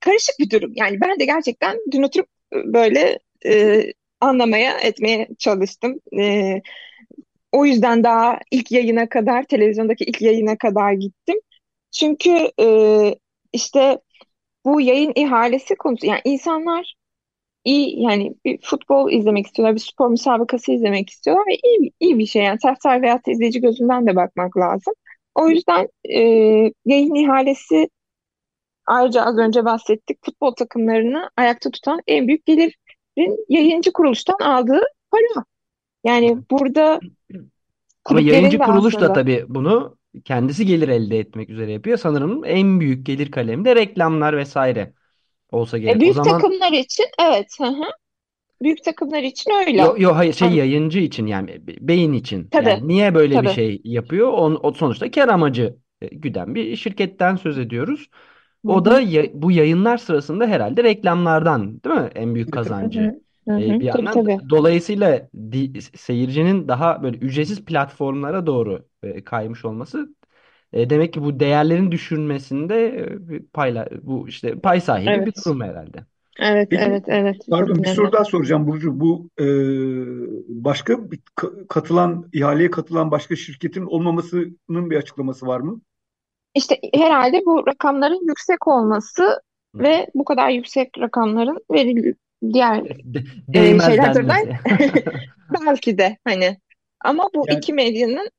karışık 0.00 0.34
bir 0.38 0.50
durum. 0.50 0.72
Yani 0.74 1.00
ben 1.00 1.20
de 1.20 1.24
gerçekten 1.24 1.78
dün 1.92 2.02
oturup 2.02 2.28
böyle 2.52 3.18
e, 3.46 3.84
anlamaya 4.20 4.78
etmeye 4.78 5.28
çalıştım. 5.38 6.00
E, 6.18 6.54
o 7.52 7.66
yüzden 7.66 8.04
daha 8.04 8.38
ilk 8.50 8.72
yayına 8.72 9.08
kadar, 9.08 9.44
televizyondaki 9.44 10.04
ilk 10.04 10.22
yayına 10.22 10.58
kadar 10.58 10.92
gittim. 10.92 11.36
Çünkü 11.90 12.50
e, 12.60 12.66
işte 13.52 14.00
bu 14.64 14.80
yayın 14.80 15.12
ihalesi 15.16 15.76
konusu, 15.76 16.06
yani 16.06 16.20
insanlar 16.24 16.94
iyi 17.64 18.02
yani 18.02 18.34
bir 18.44 18.58
futbol 18.62 19.12
izlemek 19.12 19.46
istiyorlar, 19.46 19.74
bir 19.74 19.80
spor 19.80 20.08
müsabakası 20.08 20.72
izlemek 20.72 21.10
istiyorlar 21.10 21.44
ve 21.46 21.54
iyi, 21.54 21.92
iyi 22.00 22.18
bir 22.18 22.26
şey 22.26 22.42
yani 22.42 22.58
taraftar 22.58 23.02
veya 23.02 23.20
izleyici 23.26 23.60
gözünden 23.60 24.06
de 24.06 24.16
bakmak 24.16 24.56
lazım. 24.56 24.94
O 25.34 25.48
yüzden 25.48 25.88
e, 26.04 26.20
yayın 26.84 27.14
ihalesi 27.14 27.88
ayrıca 28.86 29.22
az 29.22 29.38
önce 29.38 29.64
bahsettik 29.64 30.24
futbol 30.24 30.54
takımlarını 30.54 31.30
ayakta 31.36 31.70
tutan 31.70 32.00
en 32.06 32.28
büyük 32.28 32.46
gelirin 32.46 33.46
yayıncı 33.48 33.92
kuruluştan 33.92 34.38
aldığı 34.38 34.82
para. 35.10 35.44
Yani 36.04 36.38
burada 36.50 37.02
Ama 38.04 38.20
yayıncı 38.20 38.60
kuruluş 38.60 39.00
da 39.00 39.12
aslında 39.12 39.12
tabii 39.12 39.44
bunu 39.48 39.98
kendisi 40.24 40.66
gelir 40.66 40.88
elde 40.88 41.18
etmek 41.18 41.50
üzere 41.50 41.72
yapıyor. 41.72 41.98
Sanırım 41.98 42.44
en 42.44 42.80
büyük 42.80 43.06
gelir 43.06 43.30
kalemi 43.30 43.64
de 43.64 43.76
reklamlar 43.76 44.36
vesaire 44.36 44.94
olsa 45.50 45.78
e, 45.86 46.00
gerek. 46.00 46.06
O 46.06 46.12
büyük 46.12 46.14
zaman 46.14 46.52
takımlar 46.62 46.72
için 46.72 47.06
evet 47.18 47.46
hı 47.58 47.64
hı. 47.66 47.84
büyük 48.62 48.84
takımlar 48.84 49.22
için 49.24 49.50
öyle. 49.52 49.82
Yo, 49.82 49.94
yo 49.98 50.14
hayır 50.16 50.32
şey 50.32 50.54
yayıncı 50.54 50.98
için 50.98 51.26
yani 51.26 51.66
be- 51.66 51.88
beyin 51.88 52.12
için. 52.12 52.50
tabii 52.50 52.58
Yani 52.58 52.88
niye 52.88 53.14
böyle 53.14 53.42
bir 53.42 53.48
tabii. 53.48 53.48
şey 53.48 53.80
yapıyor? 53.84 54.28
O, 54.28 54.44
o 54.62 54.72
sonuçta 54.74 55.10
kar 55.10 55.28
amacı 55.28 55.76
e, 56.00 56.06
güden 56.08 56.54
bir 56.54 56.76
şirketten 56.76 57.36
söz 57.36 57.58
ediyoruz. 57.58 58.10
O 58.66 58.84
da 58.84 59.00
hı. 59.00 59.02
ya- 59.02 59.26
bu 59.34 59.52
yayınlar 59.52 59.98
sırasında 59.98 60.46
herhalde 60.46 60.84
reklamlardan, 60.84 61.82
değil 61.84 61.96
mi? 61.96 62.10
En 62.14 62.34
büyük 62.34 62.52
E, 62.52 62.58
tabii. 62.58 63.20
Hı 63.50 63.56
hı. 63.56 63.62
E, 63.62 63.80
bir 63.80 63.84
Tabii 63.88 64.08
yandan 64.08 64.10
tabii. 64.10 64.40
dolayısıyla 64.50 65.28
di- 65.52 65.82
seyircinin 65.82 66.68
daha 66.68 67.02
böyle 67.02 67.18
ücretsiz 67.18 67.64
platformlara 67.64 68.46
doğru 68.46 68.88
e, 69.02 69.24
kaymış 69.24 69.64
olması 69.64 70.14
e, 70.72 70.90
demek 70.90 71.12
ki 71.14 71.22
bu 71.24 71.40
değerlerin 71.40 71.92
düşürmesinde 71.92 72.86
e, 73.00 73.28
bir 73.28 73.46
payla 73.46 73.88
bu 74.02 74.28
işte 74.28 74.60
pay 74.60 74.80
sahibi 74.80 75.26
bir 75.26 75.32
Evet. 75.32 75.46
durum 75.46 75.60
herhalde. 75.62 76.06
Evet, 76.40 76.70
Peki 76.70 76.76
evet, 76.76 77.04
evet. 77.08 77.42
Çok 77.54 77.70
pardon 77.70 77.82
bir 77.82 77.88
soru 77.88 78.12
önemli. 78.12 78.12
daha 78.12 78.24
soracağım 78.24 78.66
Burcu. 78.66 79.00
Bu 79.00 79.30
e, 79.40 79.44
başka 80.48 81.10
bir 81.10 81.18
ka- 81.36 81.66
katılan 81.68 82.28
ihaleye 82.32 82.70
katılan 82.70 83.10
başka 83.10 83.36
şirketin 83.36 83.82
olmamasının 83.86 84.90
bir 84.90 84.96
açıklaması 84.96 85.46
var 85.46 85.60
mı? 85.60 85.80
İşte 86.54 86.80
herhalde 86.94 87.40
bu 87.46 87.66
rakamların 87.66 88.28
yüksek 88.28 88.68
olması 88.68 89.42
Hı. 89.74 89.80
ve 89.80 90.06
bu 90.14 90.24
kadar 90.24 90.48
yüksek 90.50 90.98
rakamların 90.98 91.58
veril 91.72 92.14
diğer 92.52 92.82
De- 93.14 93.24
e, 93.54 93.80
şeyler 93.80 94.14
denmesi. 94.14 94.48
belki 95.50 95.98
de 95.98 96.18
hani 96.24 96.58
ama 97.00 97.28
bu 97.34 97.46
Yani 97.46 97.50
iki 97.50 97.72
medyanın 97.72 98.30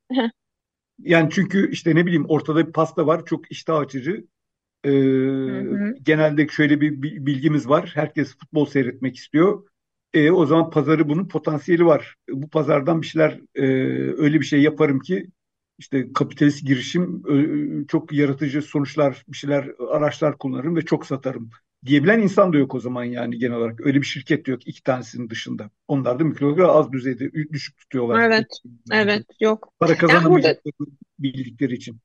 yani 0.98 1.30
çünkü 1.32 1.70
işte 1.70 1.94
ne 1.94 2.06
bileyim 2.06 2.24
ortada 2.28 2.66
bir 2.66 2.72
pasta 2.72 3.06
var 3.06 3.24
çok 3.24 3.52
iştah 3.52 3.78
açıcı. 3.78 4.26
Ee, 4.84 4.90
Hı 5.46 5.58
hı. 5.58 5.94
genelde 6.02 6.48
şöyle 6.48 6.80
bir 6.80 7.02
bi- 7.02 7.26
bilgimiz 7.26 7.68
var. 7.68 7.92
Herkes 7.94 8.36
futbol 8.38 8.66
seyretmek 8.66 9.16
istiyor. 9.16 9.66
Ee, 10.14 10.30
o 10.30 10.46
zaman 10.46 10.70
pazarı 10.70 11.08
bunun 11.08 11.28
potansiyeli 11.28 11.86
var. 11.86 12.16
Bu 12.30 12.50
pazardan 12.50 13.02
bir 13.02 13.06
şeyler 13.06 13.40
e, 13.54 13.62
öyle 14.18 14.40
bir 14.40 14.44
şey 14.46 14.62
yaparım 14.62 15.00
ki 15.00 15.28
işte 15.78 16.12
kapitalist 16.12 16.66
girişim 16.66 17.22
e, 17.84 17.86
çok 17.88 18.12
yaratıcı 18.12 18.62
sonuçlar 18.62 19.24
bir 19.28 19.36
şeyler 19.36 19.70
araçlar 19.90 20.38
kullanırım 20.38 20.76
ve 20.76 20.82
çok 20.82 21.06
satarım 21.06 21.50
diyebilen 21.86 22.20
insan 22.20 22.52
da 22.52 22.58
yok 22.58 22.74
o 22.74 22.80
zaman 22.80 23.04
yani 23.04 23.38
genel 23.38 23.56
olarak. 23.56 23.86
Öyle 23.86 24.00
bir 24.00 24.06
şirket 24.06 24.46
de 24.46 24.50
yok 24.50 24.68
iki 24.68 24.82
tanesinin 24.82 25.30
dışında. 25.30 25.70
Onlar 25.88 26.18
da 26.20 26.24
mikrogra 26.24 26.68
az 26.68 26.92
düzeyde 26.92 27.32
düşük 27.52 27.78
tutuyorlar. 27.78 28.20
Evet, 28.20 28.46
evet 28.92 29.26
yok. 29.40 29.72
Para 29.80 29.92
Yani 29.92 29.98
burada 30.00 30.06
kazanamayacaklarını 30.06 30.88
bildikleri 31.18 31.74
için. 31.74 32.00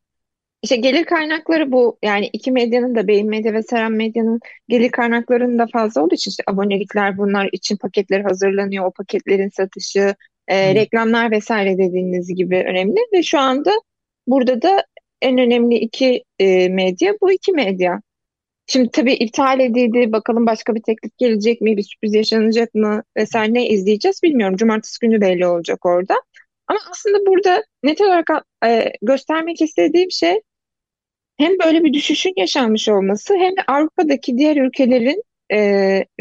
işte 0.63 0.75
gelir 0.75 1.05
kaynakları 1.05 1.71
bu 1.71 1.97
yani 2.03 2.29
iki 2.33 2.51
medyanın 2.51 2.95
da 2.95 3.07
Beyin 3.07 3.29
Medya 3.29 3.53
ve 3.53 3.63
Seren 3.63 3.91
Medya'nın 3.91 4.39
gelir 4.67 4.91
kaynaklarının 4.91 5.59
da 5.59 5.67
fazla 5.73 6.01
olduğu 6.03 6.15
için 6.15 6.31
işte 6.31 6.43
abonelikler 6.47 7.17
bunlar 7.17 7.49
için 7.51 7.77
paketler 7.77 8.21
hazırlanıyor. 8.21 8.85
O 8.85 8.91
paketlerin 8.91 9.49
satışı, 9.49 10.15
e, 10.47 10.75
reklamlar 10.75 11.31
vesaire 11.31 11.77
dediğiniz 11.77 12.35
gibi 12.35 12.55
önemli 12.67 12.97
ve 13.13 13.23
şu 13.23 13.39
anda 13.39 13.71
burada 14.27 14.61
da 14.61 14.85
en 15.21 15.37
önemli 15.37 15.75
iki 15.75 16.23
e, 16.39 16.69
medya 16.69 17.13
bu 17.21 17.31
iki 17.31 17.51
medya. 17.51 18.01
Şimdi 18.67 18.89
tabii 18.91 19.13
iptal 19.13 19.59
edildi. 19.59 20.11
Bakalım 20.11 20.45
başka 20.45 20.75
bir 20.75 20.81
teklif 20.81 21.17
gelecek 21.17 21.61
mi? 21.61 21.77
Bir 21.77 21.83
sürpriz 21.83 22.13
yaşanacak 22.13 22.75
mı? 22.75 23.03
Vesaire 23.17 23.53
ne 23.53 23.69
izleyeceğiz 23.69 24.23
bilmiyorum. 24.23 24.57
Cumartesi 24.57 24.99
günü 24.99 25.21
belli 25.21 25.47
olacak 25.47 25.85
orada. 25.85 26.15
Ama 26.67 26.79
aslında 26.91 27.25
burada 27.25 27.63
net 27.83 28.01
olarak 28.01 28.27
e, 28.65 28.91
göstermek 29.01 29.61
istediğim 29.61 30.11
şey 30.11 30.41
hem 31.37 31.59
böyle 31.65 31.83
bir 31.83 31.93
düşüşün 31.93 32.33
yaşanmış 32.37 32.89
olması 32.89 33.35
hem 33.35 33.51
de 33.51 33.61
Avrupa'daki 33.67 34.37
diğer 34.37 34.55
ülkelerin 34.57 35.23
e, 35.53 35.59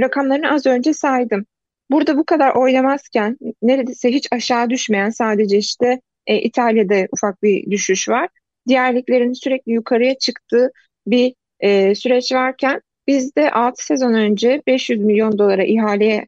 rakamlarını 0.01 0.53
az 0.53 0.67
önce 0.67 0.93
saydım. 0.93 1.47
Burada 1.91 2.17
bu 2.17 2.25
kadar 2.25 2.55
oynamazken 2.55 3.37
neredeyse 3.63 4.13
hiç 4.13 4.29
aşağı 4.33 4.71
düşmeyen 4.71 5.11
sadece 5.11 5.59
işte 5.59 6.01
e, 6.27 6.37
İtalya'da 6.37 7.07
ufak 7.13 7.43
bir 7.43 7.71
düşüş 7.71 8.09
var. 8.09 8.29
Diğer 8.69 8.95
liglerin 8.95 9.33
sürekli 9.33 9.73
yukarıya 9.73 10.19
çıktığı 10.19 10.71
bir 11.07 11.35
e, 11.61 11.95
süreç 11.95 12.33
varken 12.33 12.81
bizde 13.07 13.51
6 13.51 13.87
sezon 13.87 14.15
önce 14.15 14.63
500 14.67 15.01
milyon 15.01 15.39
dolara 15.39 15.65
ihale 15.65 16.27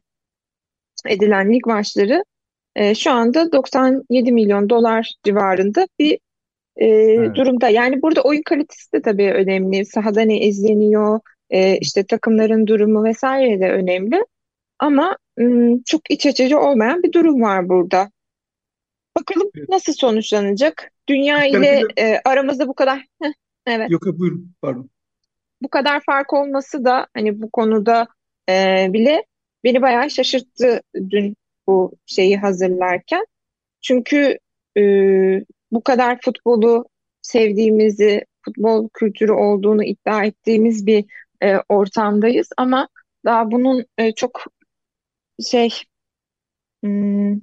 edilen 1.07 1.53
lig 1.53 1.65
maçları 1.67 2.23
e, 2.75 2.95
şu 2.95 3.11
anda 3.11 3.51
97 3.51 4.31
milyon 4.31 4.69
dolar 4.69 5.13
civarında 5.23 5.87
bir 5.99 6.19
e, 6.75 6.85
Evet. 6.85 7.35
durumda. 7.35 7.69
Yani 7.69 8.01
burada 8.01 8.21
oyun 8.21 8.41
kalitesi 8.41 8.93
de 8.93 9.01
tabii 9.01 9.31
önemli. 9.31 9.85
Sahada 9.85 10.21
ne 10.21 10.39
izleniyor, 10.39 11.19
e, 11.49 11.77
işte 11.77 12.03
takımların 12.03 12.67
durumu 12.67 13.03
vesaire 13.03 13.59
de 13.59 13.71
önemli. 13.71 14.25
Ama 14.79 15.17
ım, 15.39 15.83
çok 15.83 16.11
iç 16.11 16.25
açıcı 16.25 16.59
olmayan 16.59 17.03
bir 17.03 17.13
durum 17.13 17.41
var 17.41 17.69
burada. 17.69 18.11
Bakalım 19.17 19.51
nasıl 19.69 19.93
sonuçlanacak? 19.93 20.91
Dünya 21.09 21.45
ile 21.45 21.81
e, 21.97 22.19
aramızda 22.25 22.67
bu 22.67 22.73
kadar 22.73 23.05
evet 23.67 23.91
yok 23.91 24.05
yok 24.05 24.19
buyurun 24.19 24.51
pardon. 24.61 24.89
Bu 25.61 25.69
kadar 25.69 26.01
fark 26.05 26.33
olması 26.33 26.85
da 26.85 27.07
hani 27.13 27.41
bu 27.41 27.49
konuda 27.51 28.07
e, 28.49 28.87
bile 28.93 29.25
beni 29.63 29.81
bayağı 29.81 30.09
şaşırttı 30.09 30.81
dün 30.95 31.35
bu 31.67 31.93
şeyi 32.05 32.37
hazırlarken. 32.37 33.25
Çünkü 33.81 34.39
e, 34.77 34.81
bu 35.71 35.81
kadar 35.83 36.21
futbolu 36.21 36.85
sevdiğimizi, 37.21 38.25
futbol 38.45 38.89
kültürü 38.93 39.31
olduğunu 39.31 39.83
iddia 39.83 40.25
ettiğimiz 40.25 40.87
bir 40.87 41.05
e, 41.43 41.55
ortamdayız 41.69 42.49
ama 42.57 42.87
daha 43.25 43.51
bunun 43.51 43.85
e, 43.97 44.11
çok 44.11 44.43
şey 45.49 45.69
hmm, 46.83 47.41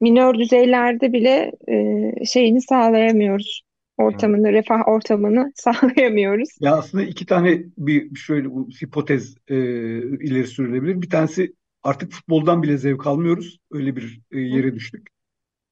minör 0.00 0.34
düzeylerde 0.38 1.12
bile 1.12 1.52
e, 1.68 2.24
şeyini 2.24 2.62
sağlayamıyoruz. 2.62 3.63
Evet. 3.98 4.14
Ortamını, 4.14 4.52
refah 4.52 4.88
ortamını 4.88 5.52
sağlayamıyoruz. 5.56 6.48
Ya 6.60 6.76
aslında 6.76 7.04
iki 7.04 7.26
tane 7.26 7.62
bir 7.78 8.16
şöyle 8.16 8.50
bu 8.50 8.68
hipotez 8.82 9.36
e, 9.48 9.56
ileri 9.98 10.46
sürülebilir. 10.46 11.02
Bir 11.02 11.10
tanesi 11.10 11.54
artık 11.82 12.12
futboldan 12.12 12.62
bile 12.62 12.78
zevk 12.78 13.06
almıyoruz. 13.06 13.58
Öyle 13.70 13.96
bir 13.96 14.20
e, 14.32 14.40
yere 14.40 14.74
düştük. 14.74 15.08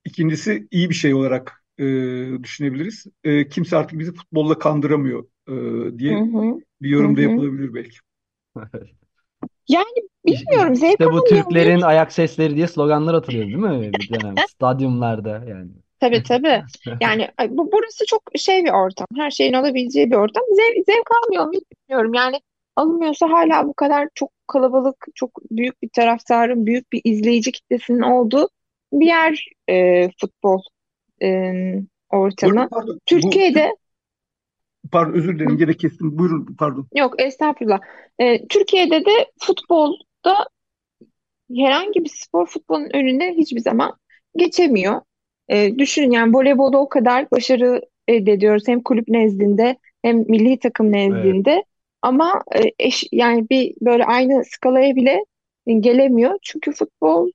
İkincisi 0.04 0.68
iyi 0.70 0.90
bir 0.90 0.94
şey 0.94 1.14
olarak 1.14 1.64
e, 1.78 1.84
düşünebiliriz. 2.42 3.06
E, 3.24 3.48
kimse 3.48 3.76
artık 3.76 3.98
bizi 3.98 4.12
futbolla 4.12 4.58
kandıramıyor 4.58 5.24
e, 5.48 5.98
diye 5.98 6.20
hı, 6.20 6.60
bir 6.82 6.88
yorum 6.88 7.16
da 7.16 7.20
yapılabilir 7.20 7.74
belki. 7.74 7.98
Yani 9.68 9.86
bilmiyorum 10.26 10.74
zevk 10.74 10.92
işte 10.92 11.12
bu? 11.12 11.24
Türklerin 11.24 11.80
ayak 11.80 12.12
sesleri 12.12 12.56
diye 12.56 12.68
sloganlar 12.68 13.14
atılıyor 13.14 13.44
değil 13.44 13.56
mi 13.56 13.92
bir 13.92 14.08
dönem 14.14 14.34
stadyumlarda 14.38 15.44
yani. 15.48 15.70
Tabii 16.02 16.22
tabii. 16.28 16.62
Yani 17.00 17.28
bu 17.48 17.72
burası 17.72 18.06
çok 18.06 18.22
şey 18.36 18.64
bir 18.64 18.70
ortam. 18.70 19.06
Her 19.16 19.30
şeyin 19.30 19.52
olabileceği 19.52 20.10
bir 20.10 20.16
ortam. 20.16 20.42
Zev- 20.42 20.84
zevk 20.86 21.10
almıyor 21.24 21.46
muyum 21.46 21.62
bilmiyorum. 21.72 22.14
Yani 22.14 22.40
alınmıyorsa 22.76 23.30
hala 23.30 23.66
bu 23.68 23.74
kadar 23.74 24.08
çok 24.14 24.30
kalabalık, 24.46 25.06
çok 25.14 25.30
büyük 25.50 25.82
bir 25.82 25.88
taraftarın, 25.88 26.66
büyük 26.66 26.92
bir 26.92 27.00
izleyici 27.04 27.52
kitlesinin 27.52 28.00
olduğu 28.00 28.48
bir 28.92 29.06
yer 29.06 29.46
e, 29.68 30.08
futbol 30.20 30.62
e, 31.22 31.28
Bu 32.12 32.16
ortamı. 32.16 32.68
pardon, 32.68 32.94
bu 32.94 33.00
Türkiye'de 33.06 33.76
pardon 34.92 35.12
özür 35.12 35.38
dilerim 35.38 35.58
gene 35.58 35.74
kestim. 35.74 36.18
Buyurun 36.18 36.56
pardon. 36.58 36.86
yok 36.94 37.14
estağfurullah. 37.22 37.80
E, 38.18 38.46
Türkiye'de 38.48 39.04
de 39.04 39.30
futbolda 39.38 40.46
herhangi 41.56 42.04
bir 42.04 42.10
spor 42.14 42.46
futbolun 42.46 42.88
önüne 42.94 43.34
hiçbir 43.34 43.60
zaman 43.60 43.96
geçemiyor. 44.36 45.00
E, 45.52 45.78
düşünün 45.78 46.10
yani 46.10 46.34
voleybolda 46.34 46.78
o 46.78 46.88
kadar 46.88 47.30
başarı 47.30 47.82
elde 48.08 48.32
ediyoruz 48.32 48.68
hem 48.68 48.82
kulüp 48.82 49.08
nezdinde 49.08 49.76
hem 50.02 50.16
milli 50.18 50.58
takım 50.58 50.92
Evet. 51.08 51.42
nezdinde 51.46 51.64
ama 52.02 52.42
e, 52.56 52.60
eş, 52.78 53.04
yani 53.12 53.48
bir 53.50 53.74
böyle 53.80 54.04
aynı 54.04 54.44
skalaya 54.44 54.96
bile 54.96 55.24
gelemiyor. 55.80 56.38
Çünkü 56.42 56.72
futbol 56.72 57.30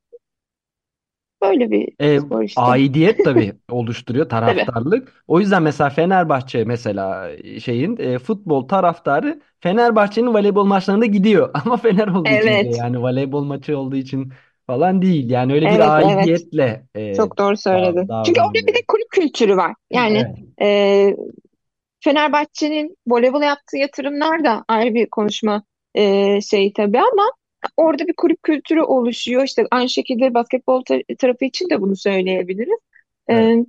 böyle 1.41 1.71
bir 1.71 1.89
E, 1.99 2.19
spor 2.19 2.43
işte. 2.43 2.61
aidiyet 2.61 3.23
tabii 3.23 3.53
oluşturuyor 3.71 4.29
taraftarlık. 4.29 5.23
O 5.27 5.39
yüzden 5.39 5.63
mesela 5.63 5.89
Fenerbahçe 5.89 6.63
mesela 6.63 7.31
şeyin 7.59 7.97
e, 7.97 8.19
futbol 8.19 8.67
taraftarı 8.67 9.41
Fenerbahçe'nin 9.59 10.27
voleybol 10.33 10.65
maçlarında 10.65 11.05
gidiyor. 11.05 11.49
Ama 11.65 11.77
Fener 11.77 12.07
olduğu 12.07 12.33
için. 12.33 12.59
Evet. 12.59 12.73
Yani 12.73 12.99
voleybol 13.01 13.43
maçı 13.43 13.77
olduğu 13.77 13.95
için 13.95 14.33
falan 14.67 15.01
değil. 15.01 15.29
Yani 15.29 15.53
öyle 15.53 15.65
bir 15.65 15.71
Evet, 15.75 15.79
evet. 15.79 16.05
aidiyetle 16.05 16.87
e, 16.95 17.15
Çok 17.15 17.37
doğru 17.37 17.57
dav- 17.57 17.57
söyledin. 17.57 18.09
Çünkü 18.25 18.41
orada 18.41 18.53
bir 18.67 18.73
de 18.73 18.73
davranılıyor. 18.73 18.85
kulüp 18.87 19.09
kültürü 19.11 19.57
var. 19.57 19.73
Yani 19.91 20.17
Evet. 20.17 20.37
e, 20.61 21.15
Fenerbahçe'nin 22.03 22.97
voleybol 23.07 23.41
yaptığı 23.41 23.77
yatırımlar 23.77 24.43
da 24.43 24.65
ayrı 24.67 24.93
bir 24.93 25.07
konuşma 25.09 25.63
e, 25.95 26.41
şeyi 26.41 26.73
tabii 26.73 26.99
ama 26.99 27.31
orada 27.77 28.07
bir 28.07 28.13
kulüp 28.17 28.43
kültürü 28.43 28.81
oluşuyor. 28.81 29.43
İşte 29.43 29.65
aynı 29.71 29.89
şekilde 29.89 30.33
basketbol 30.33 30.83
ta- 30.83 31.15
tarafı 31.19 31.45
için 31.45 31.69
de 31.69 31.81
bunu 31.81 31.95
söyleyebiliriz. 31.95 32.79
E, 33.29 33.33
Evet. 33.35 33.65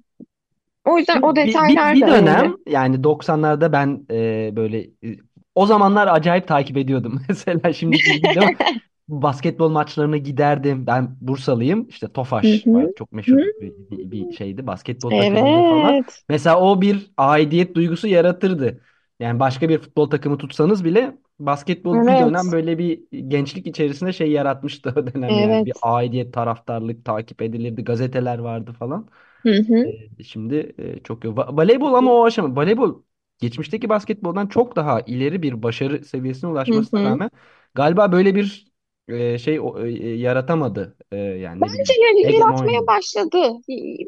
o 0.85 0.99
yüzden 0.99 1.23
o 1.23 1.37
Bir, 1.37 1.43
bir, 1.45 1.47
detaylar 1.49 1.95
bir 1.95 2.01
da 2.01 2.07
önemli. 2.07 2.27
dönem 2.27 2.57
yani 2.69 3.05
90'larda 3.05 3.73
ben 3.73 4.07
e, 4.11 4.57
böyle 4.57 4.81
e, 4.81 5.17
o 5.55 5.67
zamanlar 5.67 6.07
acayip 6.09 6.49
takip 6.49 6.77
ediyordum. 6.77 7.21
Mesela 7.29 7.73
şimdiki 7.73 8.13
gibi 8.13 8.23
değil 8.25 8.39
ama 8.43 8.51
basketbol 9.09 9.69
maçlarına 9.71 10.17
giderdim. 10.17 10.87
Ben 10.87 11.17
Bursalıyım. 11.21 11.89
İşte 11.89 12.09
Tofaş 12.13 12.69
Hı 12.73 12.73
var. 12.73 12.91
Çok 12.95 13.13
meşhur 13.13 13.39
Hı. 13.39 13.53
bir, 13.61 13.73
bir, 13.91 14.11
bir 14.11 14.31
şeydi. 14.33 14.67
Basketbol 14.67 15.17
takımıydı 15.17 15.63
falan. 15.63 15.99
Evet. 15.99 16.25
Mesela 16.29 16.61
o 16.61 16.81
bir 16.81 17.11
aidiyet 17.17 17.75
duygusu 17.75 18.09
yaratırdı. 18.09 18.81
Yani 19.21 19.41
başka 19.41 19.69
bir 19.69 19.79
futbol 19.79 20.11
takımı 20.11 20.39
tutsanız 20.39 20.85
bile 20.85 21.19
basketbol 21.39 22.07
bir 22.07 22.19
dönem 22.19 22.53
Evet. 22.53 22.53
böyle 22.53 22.79
bir 22.79 23.03
gençlik 23.29 23.67
içerisinde 23.67 24.13
şey 24.13 24.31
yaratmıştı 24.33 24.93
o 24.97 25.07
dönem 25.15 25.39
yani. 25.39 25.65
Bir 25.65 25.73
Evet. 25.73 25.83
aidiyet, 25.83 26.35
taraftarlık 26.35 27.05
takip 27.05 27.43
edilirdi. 27.43 27.85
Gazeteler 27.85 28.39
vardı 28.39 28.73
falan. 28.73 29.09
Hı 29.45 29.53
hı. 29.63 29.93
Ee, 30.19 30.25
şimdi 30.25 30.75
e, 30.79 31.03
çok 31.03 31.25
yok. 31.25 31.39
Va- 31.39 31.57
Voleybol 31.57 31.95
ama 31.95 32.13
o 32.13 32.25
aşama. 32.25 32.57
Voleybol 32.63 33.03
geçmişteki 33.39 33.89
basketboldan 33.89 34.47
çok 34.47 34.77
daha 34.77 35.01
ileri 35.01 35.43
bir 35.43 35.63
başarı 35.63 36.05
seviyesine 36.05 36.51
Hı 36.69 36.73
ulaşmasına 36.73 36.93
hı. 36.93 37.11
rağmen 37.11 37.31
galiba 37.75 38.13
böyle 38.13 38.35
bir 38.35 38.68
e, 39.09 39.39
şey 39.39 39.61
o- 39.61 39.87
e, 39.87 39.91
yaratamadı. 40.17 40.97
E, 41.13 41.17
yani 41.17 41.65
ne 41.65 41.65
Bence 41.67 41.75
bileyim 41.75 42.03
yani 42.03 42.21
yaratmaya 42.33 42.81
hegemonya. 42.81 42.87
başladı. 42.87 43.53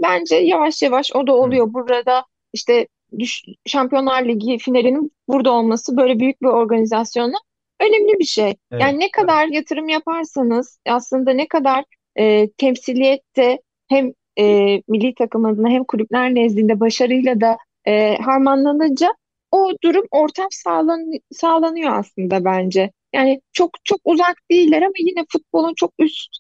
Bence 0.03 0.37
yavaş 0.37 0.83
yavaş 0.83 1.13
o 1.15 1.27
da 1.27 1.33
Hı. 1.33 1.37
oluyor. 1.37 1.73
Burada 1.75 2.25
işte 2.53 2.87
düş, 3.19 3.43
Şampiyonlar 3.67 4.25
Ligi 4.25 4.59
finalinin 4.59 5.13
burada 5.29 5.53
olması 5.53 5.97
böyle 5.97 6.21
büyük 6.21 6.43
bir 6.43 6.47
organizasyonla 6.47 7.37
önemli 7.81 8.19
bir 8.19 8.25
şey. 8.25 8.55
Evet. 8.73 8.83
Yani 8.83 8.99
ne 9.01 9.11
kadar 9.11 9.47
yatırım 9.47 9.89
yaparsanız 9.89 10.79
aslında 10.89 11.33
ne 11.33 11.49
kadar 11.49 11.85
e, 12.19 12.51
temsiliyette 12.51 13.59
hem 13.89 14.13
e, 14.39 14.45
milli 14.89 15.15
takım 15.15 15.45
adına 15.45 15.69
hem 15.69 15.85
kulüpler 15.85 16.35
nezdinde 16.35 16.81
başarıyla 16.81 17.41
da 17.41 17.57
e, 17.87 18.17
harmanlanınca 18.17 19.15
o 19.53 19.73
durum 19.85 20.05
ortam 20.11 20.49
sağlan, 20.51 21.13
sağlanıyor 21.33 21.93
aslında 21.99 22.45
bence. 22.45 22.91
Yani 23.13 23.41
çok 23.53 23.71
çok 23.85 24.01
uzak 24.05 24.37
değiller 24.51 24.83
ama 24.83 24.93
yine 24.99 25.25
futbolun 25.33 25.75
çok 25.77 25.93
üst 25.99 26.37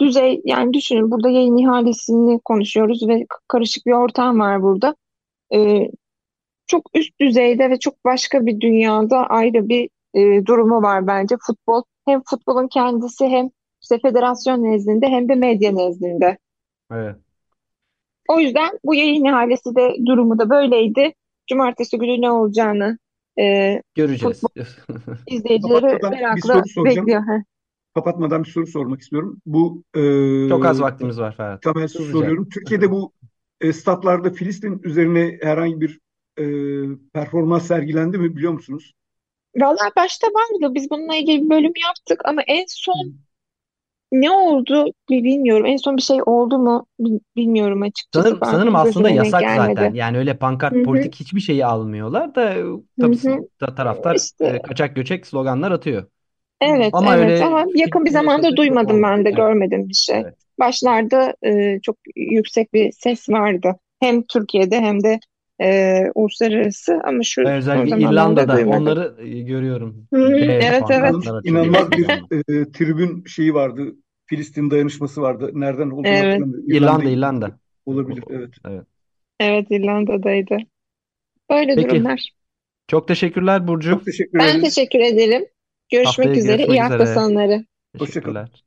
düzey 0.00 0.40
yani 0.44 0.72
düşünün 0.72 1.10
burada 1.10 1.28
yayın 1.28 1.56
ihalesini 1.56 2.40
konuşuyoruz 2.44 3.08
ve 3.08 3.26
karışık 3.48 3.86
bir 3.86 3.92
ortam 3.92 4.40
var 4.40 4.62
burada. 4.62 4.96
Ee, 5.54 5.90
çok 6.66 6.90
üst 6.94 7.20
düzeyde 7.20 7.70
ve 7.70 7.78
çok 7.78 8.04
başka 8.04 8.46
bir 8.46 8.60
dünyada 8.60 9.26
ayrı 9.26 9.68
bir 9.68 9.90
e, 10.14 10.46
durumu 10.46 10.82
var 10.82 11.06
bence 11.06 11.36
futbol. 11.46 11.82
Hem 12.06 12.22
futbolun 12.30 12.68
kendisi 12.68 13.26
hem 13.26 13.50
işte 13.82 13.98
federasyon 13.98 14.64
nezdinde 14.64 15.06
hem 15.06 15.28
de 15.28 15.34
medya 15.34 15.72
nezdinde. 15.72 16.38
Evet. 16.92 17.16
O 18.28 18.40
yüzden 18.40 18.78
bu 18.84 18.94
yayın 18.94 19.24
ihalesi 19.24 19.76
de 19.76 19.96
durumu 20.06 20.38
da 20.38 20.50
böyleydi. 20.50 21.14
Cumartesi 21.46 21.98
günü 21.98 22.20
ne 22.20 22.30
olacağını 22.30 22.98
e, 23.40 23.82
Göreceğiz. 23.94 24.42
izleyicileri 25.26 25.80
Kapatmadan 25.80 26.12
bir 26.12 26.16
merakla 26.16 26.84
bekliyor. 26.84 27.22
Heh. 27.22 27.42
Kapatmadan 27.94 28.44
bir 28.44 28.48
soru 28.48 28.66
sormak 28.66 29.00
istiyorum. 29.00 29.40
Bu 29.46 29.82
e, 29.94 30.00
Çok 30.48 30.66
az 30.66 30.80
vaktimiz 30.80 31.18
var 31.18 31.36
Ferhat. 31.36 31.62
temel 31.62 31.82
Hızlıca. 31.82 32.12
soruyorum. 32.12 32.48
Türkiye'de 32.48 32.90
bu 32.90 33.12
e, 33.60 33.72
statlarda 33.72 34.30
Filistin 34.30 34.80
üzerine 34.84 35.38
herhangi 35.42 35.80
bir 35.80 36.00
e, 36.38 36.44
performans 37.12 37.66
sergilendi 37.66 38.18
mi 38.18 38.36
biliyor 38.36 38.52
musunuz? 38.52 38.92
Vallahi 39.56 39.90
başta 39.96 40.26
vardı. 40.26 40.74
Biz 40.74 40.90
bununla 40.90 41.16
ilgili 41.16 41.44
bir 41.44 41.50
bölüm 41.50 41.72
yaptık 41.86 42.20
ama 42.24 42.42
en 42.42 42.64
son 42.68 43.14
Ne 44.12 44.30
oldu 44.30 44.86
bi- 45.10 45.24
bilmiyorum. 45.24 45.66
En 45.66 45.76
son 45.76 45.96
bir 45.96 46.02
şey 46.02 46.18
oldu 46.26 46.58
mu 46.58 46.86
Bil- 47.00 47.20
bilmiyorum 47.36 47.82
açıkçası. 47.82 48.34
Sanırım, 48.34 48.40
Ben 48.40 48.60
sanırım 48.60 48.76
aslında 48.76 49.10
yasak 49.10 49.50
zaten. 49.50 49.90
gelmedi. 49.90 49.96
Yani 49.96 50.18
öyle 50.18 50.38
pankart, 50.38 50.74
Hı 50.74 50.82
hı, 50.82 50.84
politik 50.84 51.14
hiçbir 51.16 51.40
şeyi 51.40 51.66
almıyorlar 51.66 52.34
da 52.34 52.54
e, 52.54 52.64
tabii 52.98 53.16
hı. 53.24 53.48
ta- 53.58 53.74
taraftar 53.74 54.22
e, 54.44 54.58
İşte 54.58 54.62
kaçak 54.62 54.96
göçek 54.96 55.26
sloganlar 55.26 55.70
atıyor. 55.72 56.06
evet 56.60 56.94
Ama 56.94 57.16
evet 57.16 57.40
öyle 57.40 57.40
ama 57.40 57.64
yakın 57.74 58.04
bir 58.04 58.10
zamanda 58.10 58.56
duymadım 58.56 59.02
ben 59.02 59.24
de 59.24 59.30
Evet, 59.30 59.30
görmedim 59.30 59.88
bir 59.88 59.94
şey. 59.94 60.24
evet. 60.24 60.38
Başlarda 60.60 61.34
e, 61.46 61.80
çok 61.82 61.96
yüksek 62.16 62.72
bir 62.74 62.92
ses 62.92 63.28
vardı. 63.28 63.76
Hem 64.00 64.22
Türkiye'de 64.22 64.80
hem 64.80 65.02
de 65.04 65.18
e, 65.62 66.02
uluslararası 66.14 67.00
ama 67.04 67.22
şu 67.22 67.48
özellikle 67.48 67.98
İrlanda'da 67.98 68.56
duymadım. 68.56 68.82
onları 68.82 69.14
e, 69.18 69.40
görüyorum. 69.40 70.06
Evet 70.12 70.82
evet. 70.90 71.14
İnanılmaz 71.44 71.90
bir 71.90 72.08
e, 72.08 72.70
tribün 72.72 73.24
şeyi 73.24 73.54
vardı. 73.54 73.94
Filistin 74.26 74.70
dayanışması 74.70 75.22
vardı. 75.22 75.50
Nereden 75.54 75.90
olduğunu 75.90 76.06
Evet 76.06 76.24
hatırlamıyorum. 76.24 76.64
İrlanda, 76.68 77.04
İrlanda 77.04 77.10
İrlanda. 77.10 77.58
olabilir. 77.86 78.24
Evet. 78.30 78.50
Evet. 78.68 78.86
evet 79.40 79.66
İrlanda'daydı. 79.70 80.56
Öyle 81.50 81.74
Peki. 81.74 81.88
durumlar. 81.90 82.30
Çok 82.88 83.08
teşekkürler 83.08 83.68
Burcu. 83.68 83.90
Çok 83.90 84.04
teşekkür 84.04 84.38
Ben 84.38 84.60
teşekkür 84.60 85.00
ederim. 85.00 85.46
Görüşmek 85.90 86.26
Haftaya 86.26 86.36
üzere. 86.36 86.56
görüşmek 86.56 86.76
İyi 86.76 86.80
hafta 86.82 86.94
üzere. 87.04 87.14
sonları. 87.14 87.64
Hoşça 87.98 88.20
kalın. 88.20 88.34
Teşekkürler. 88.34 88.64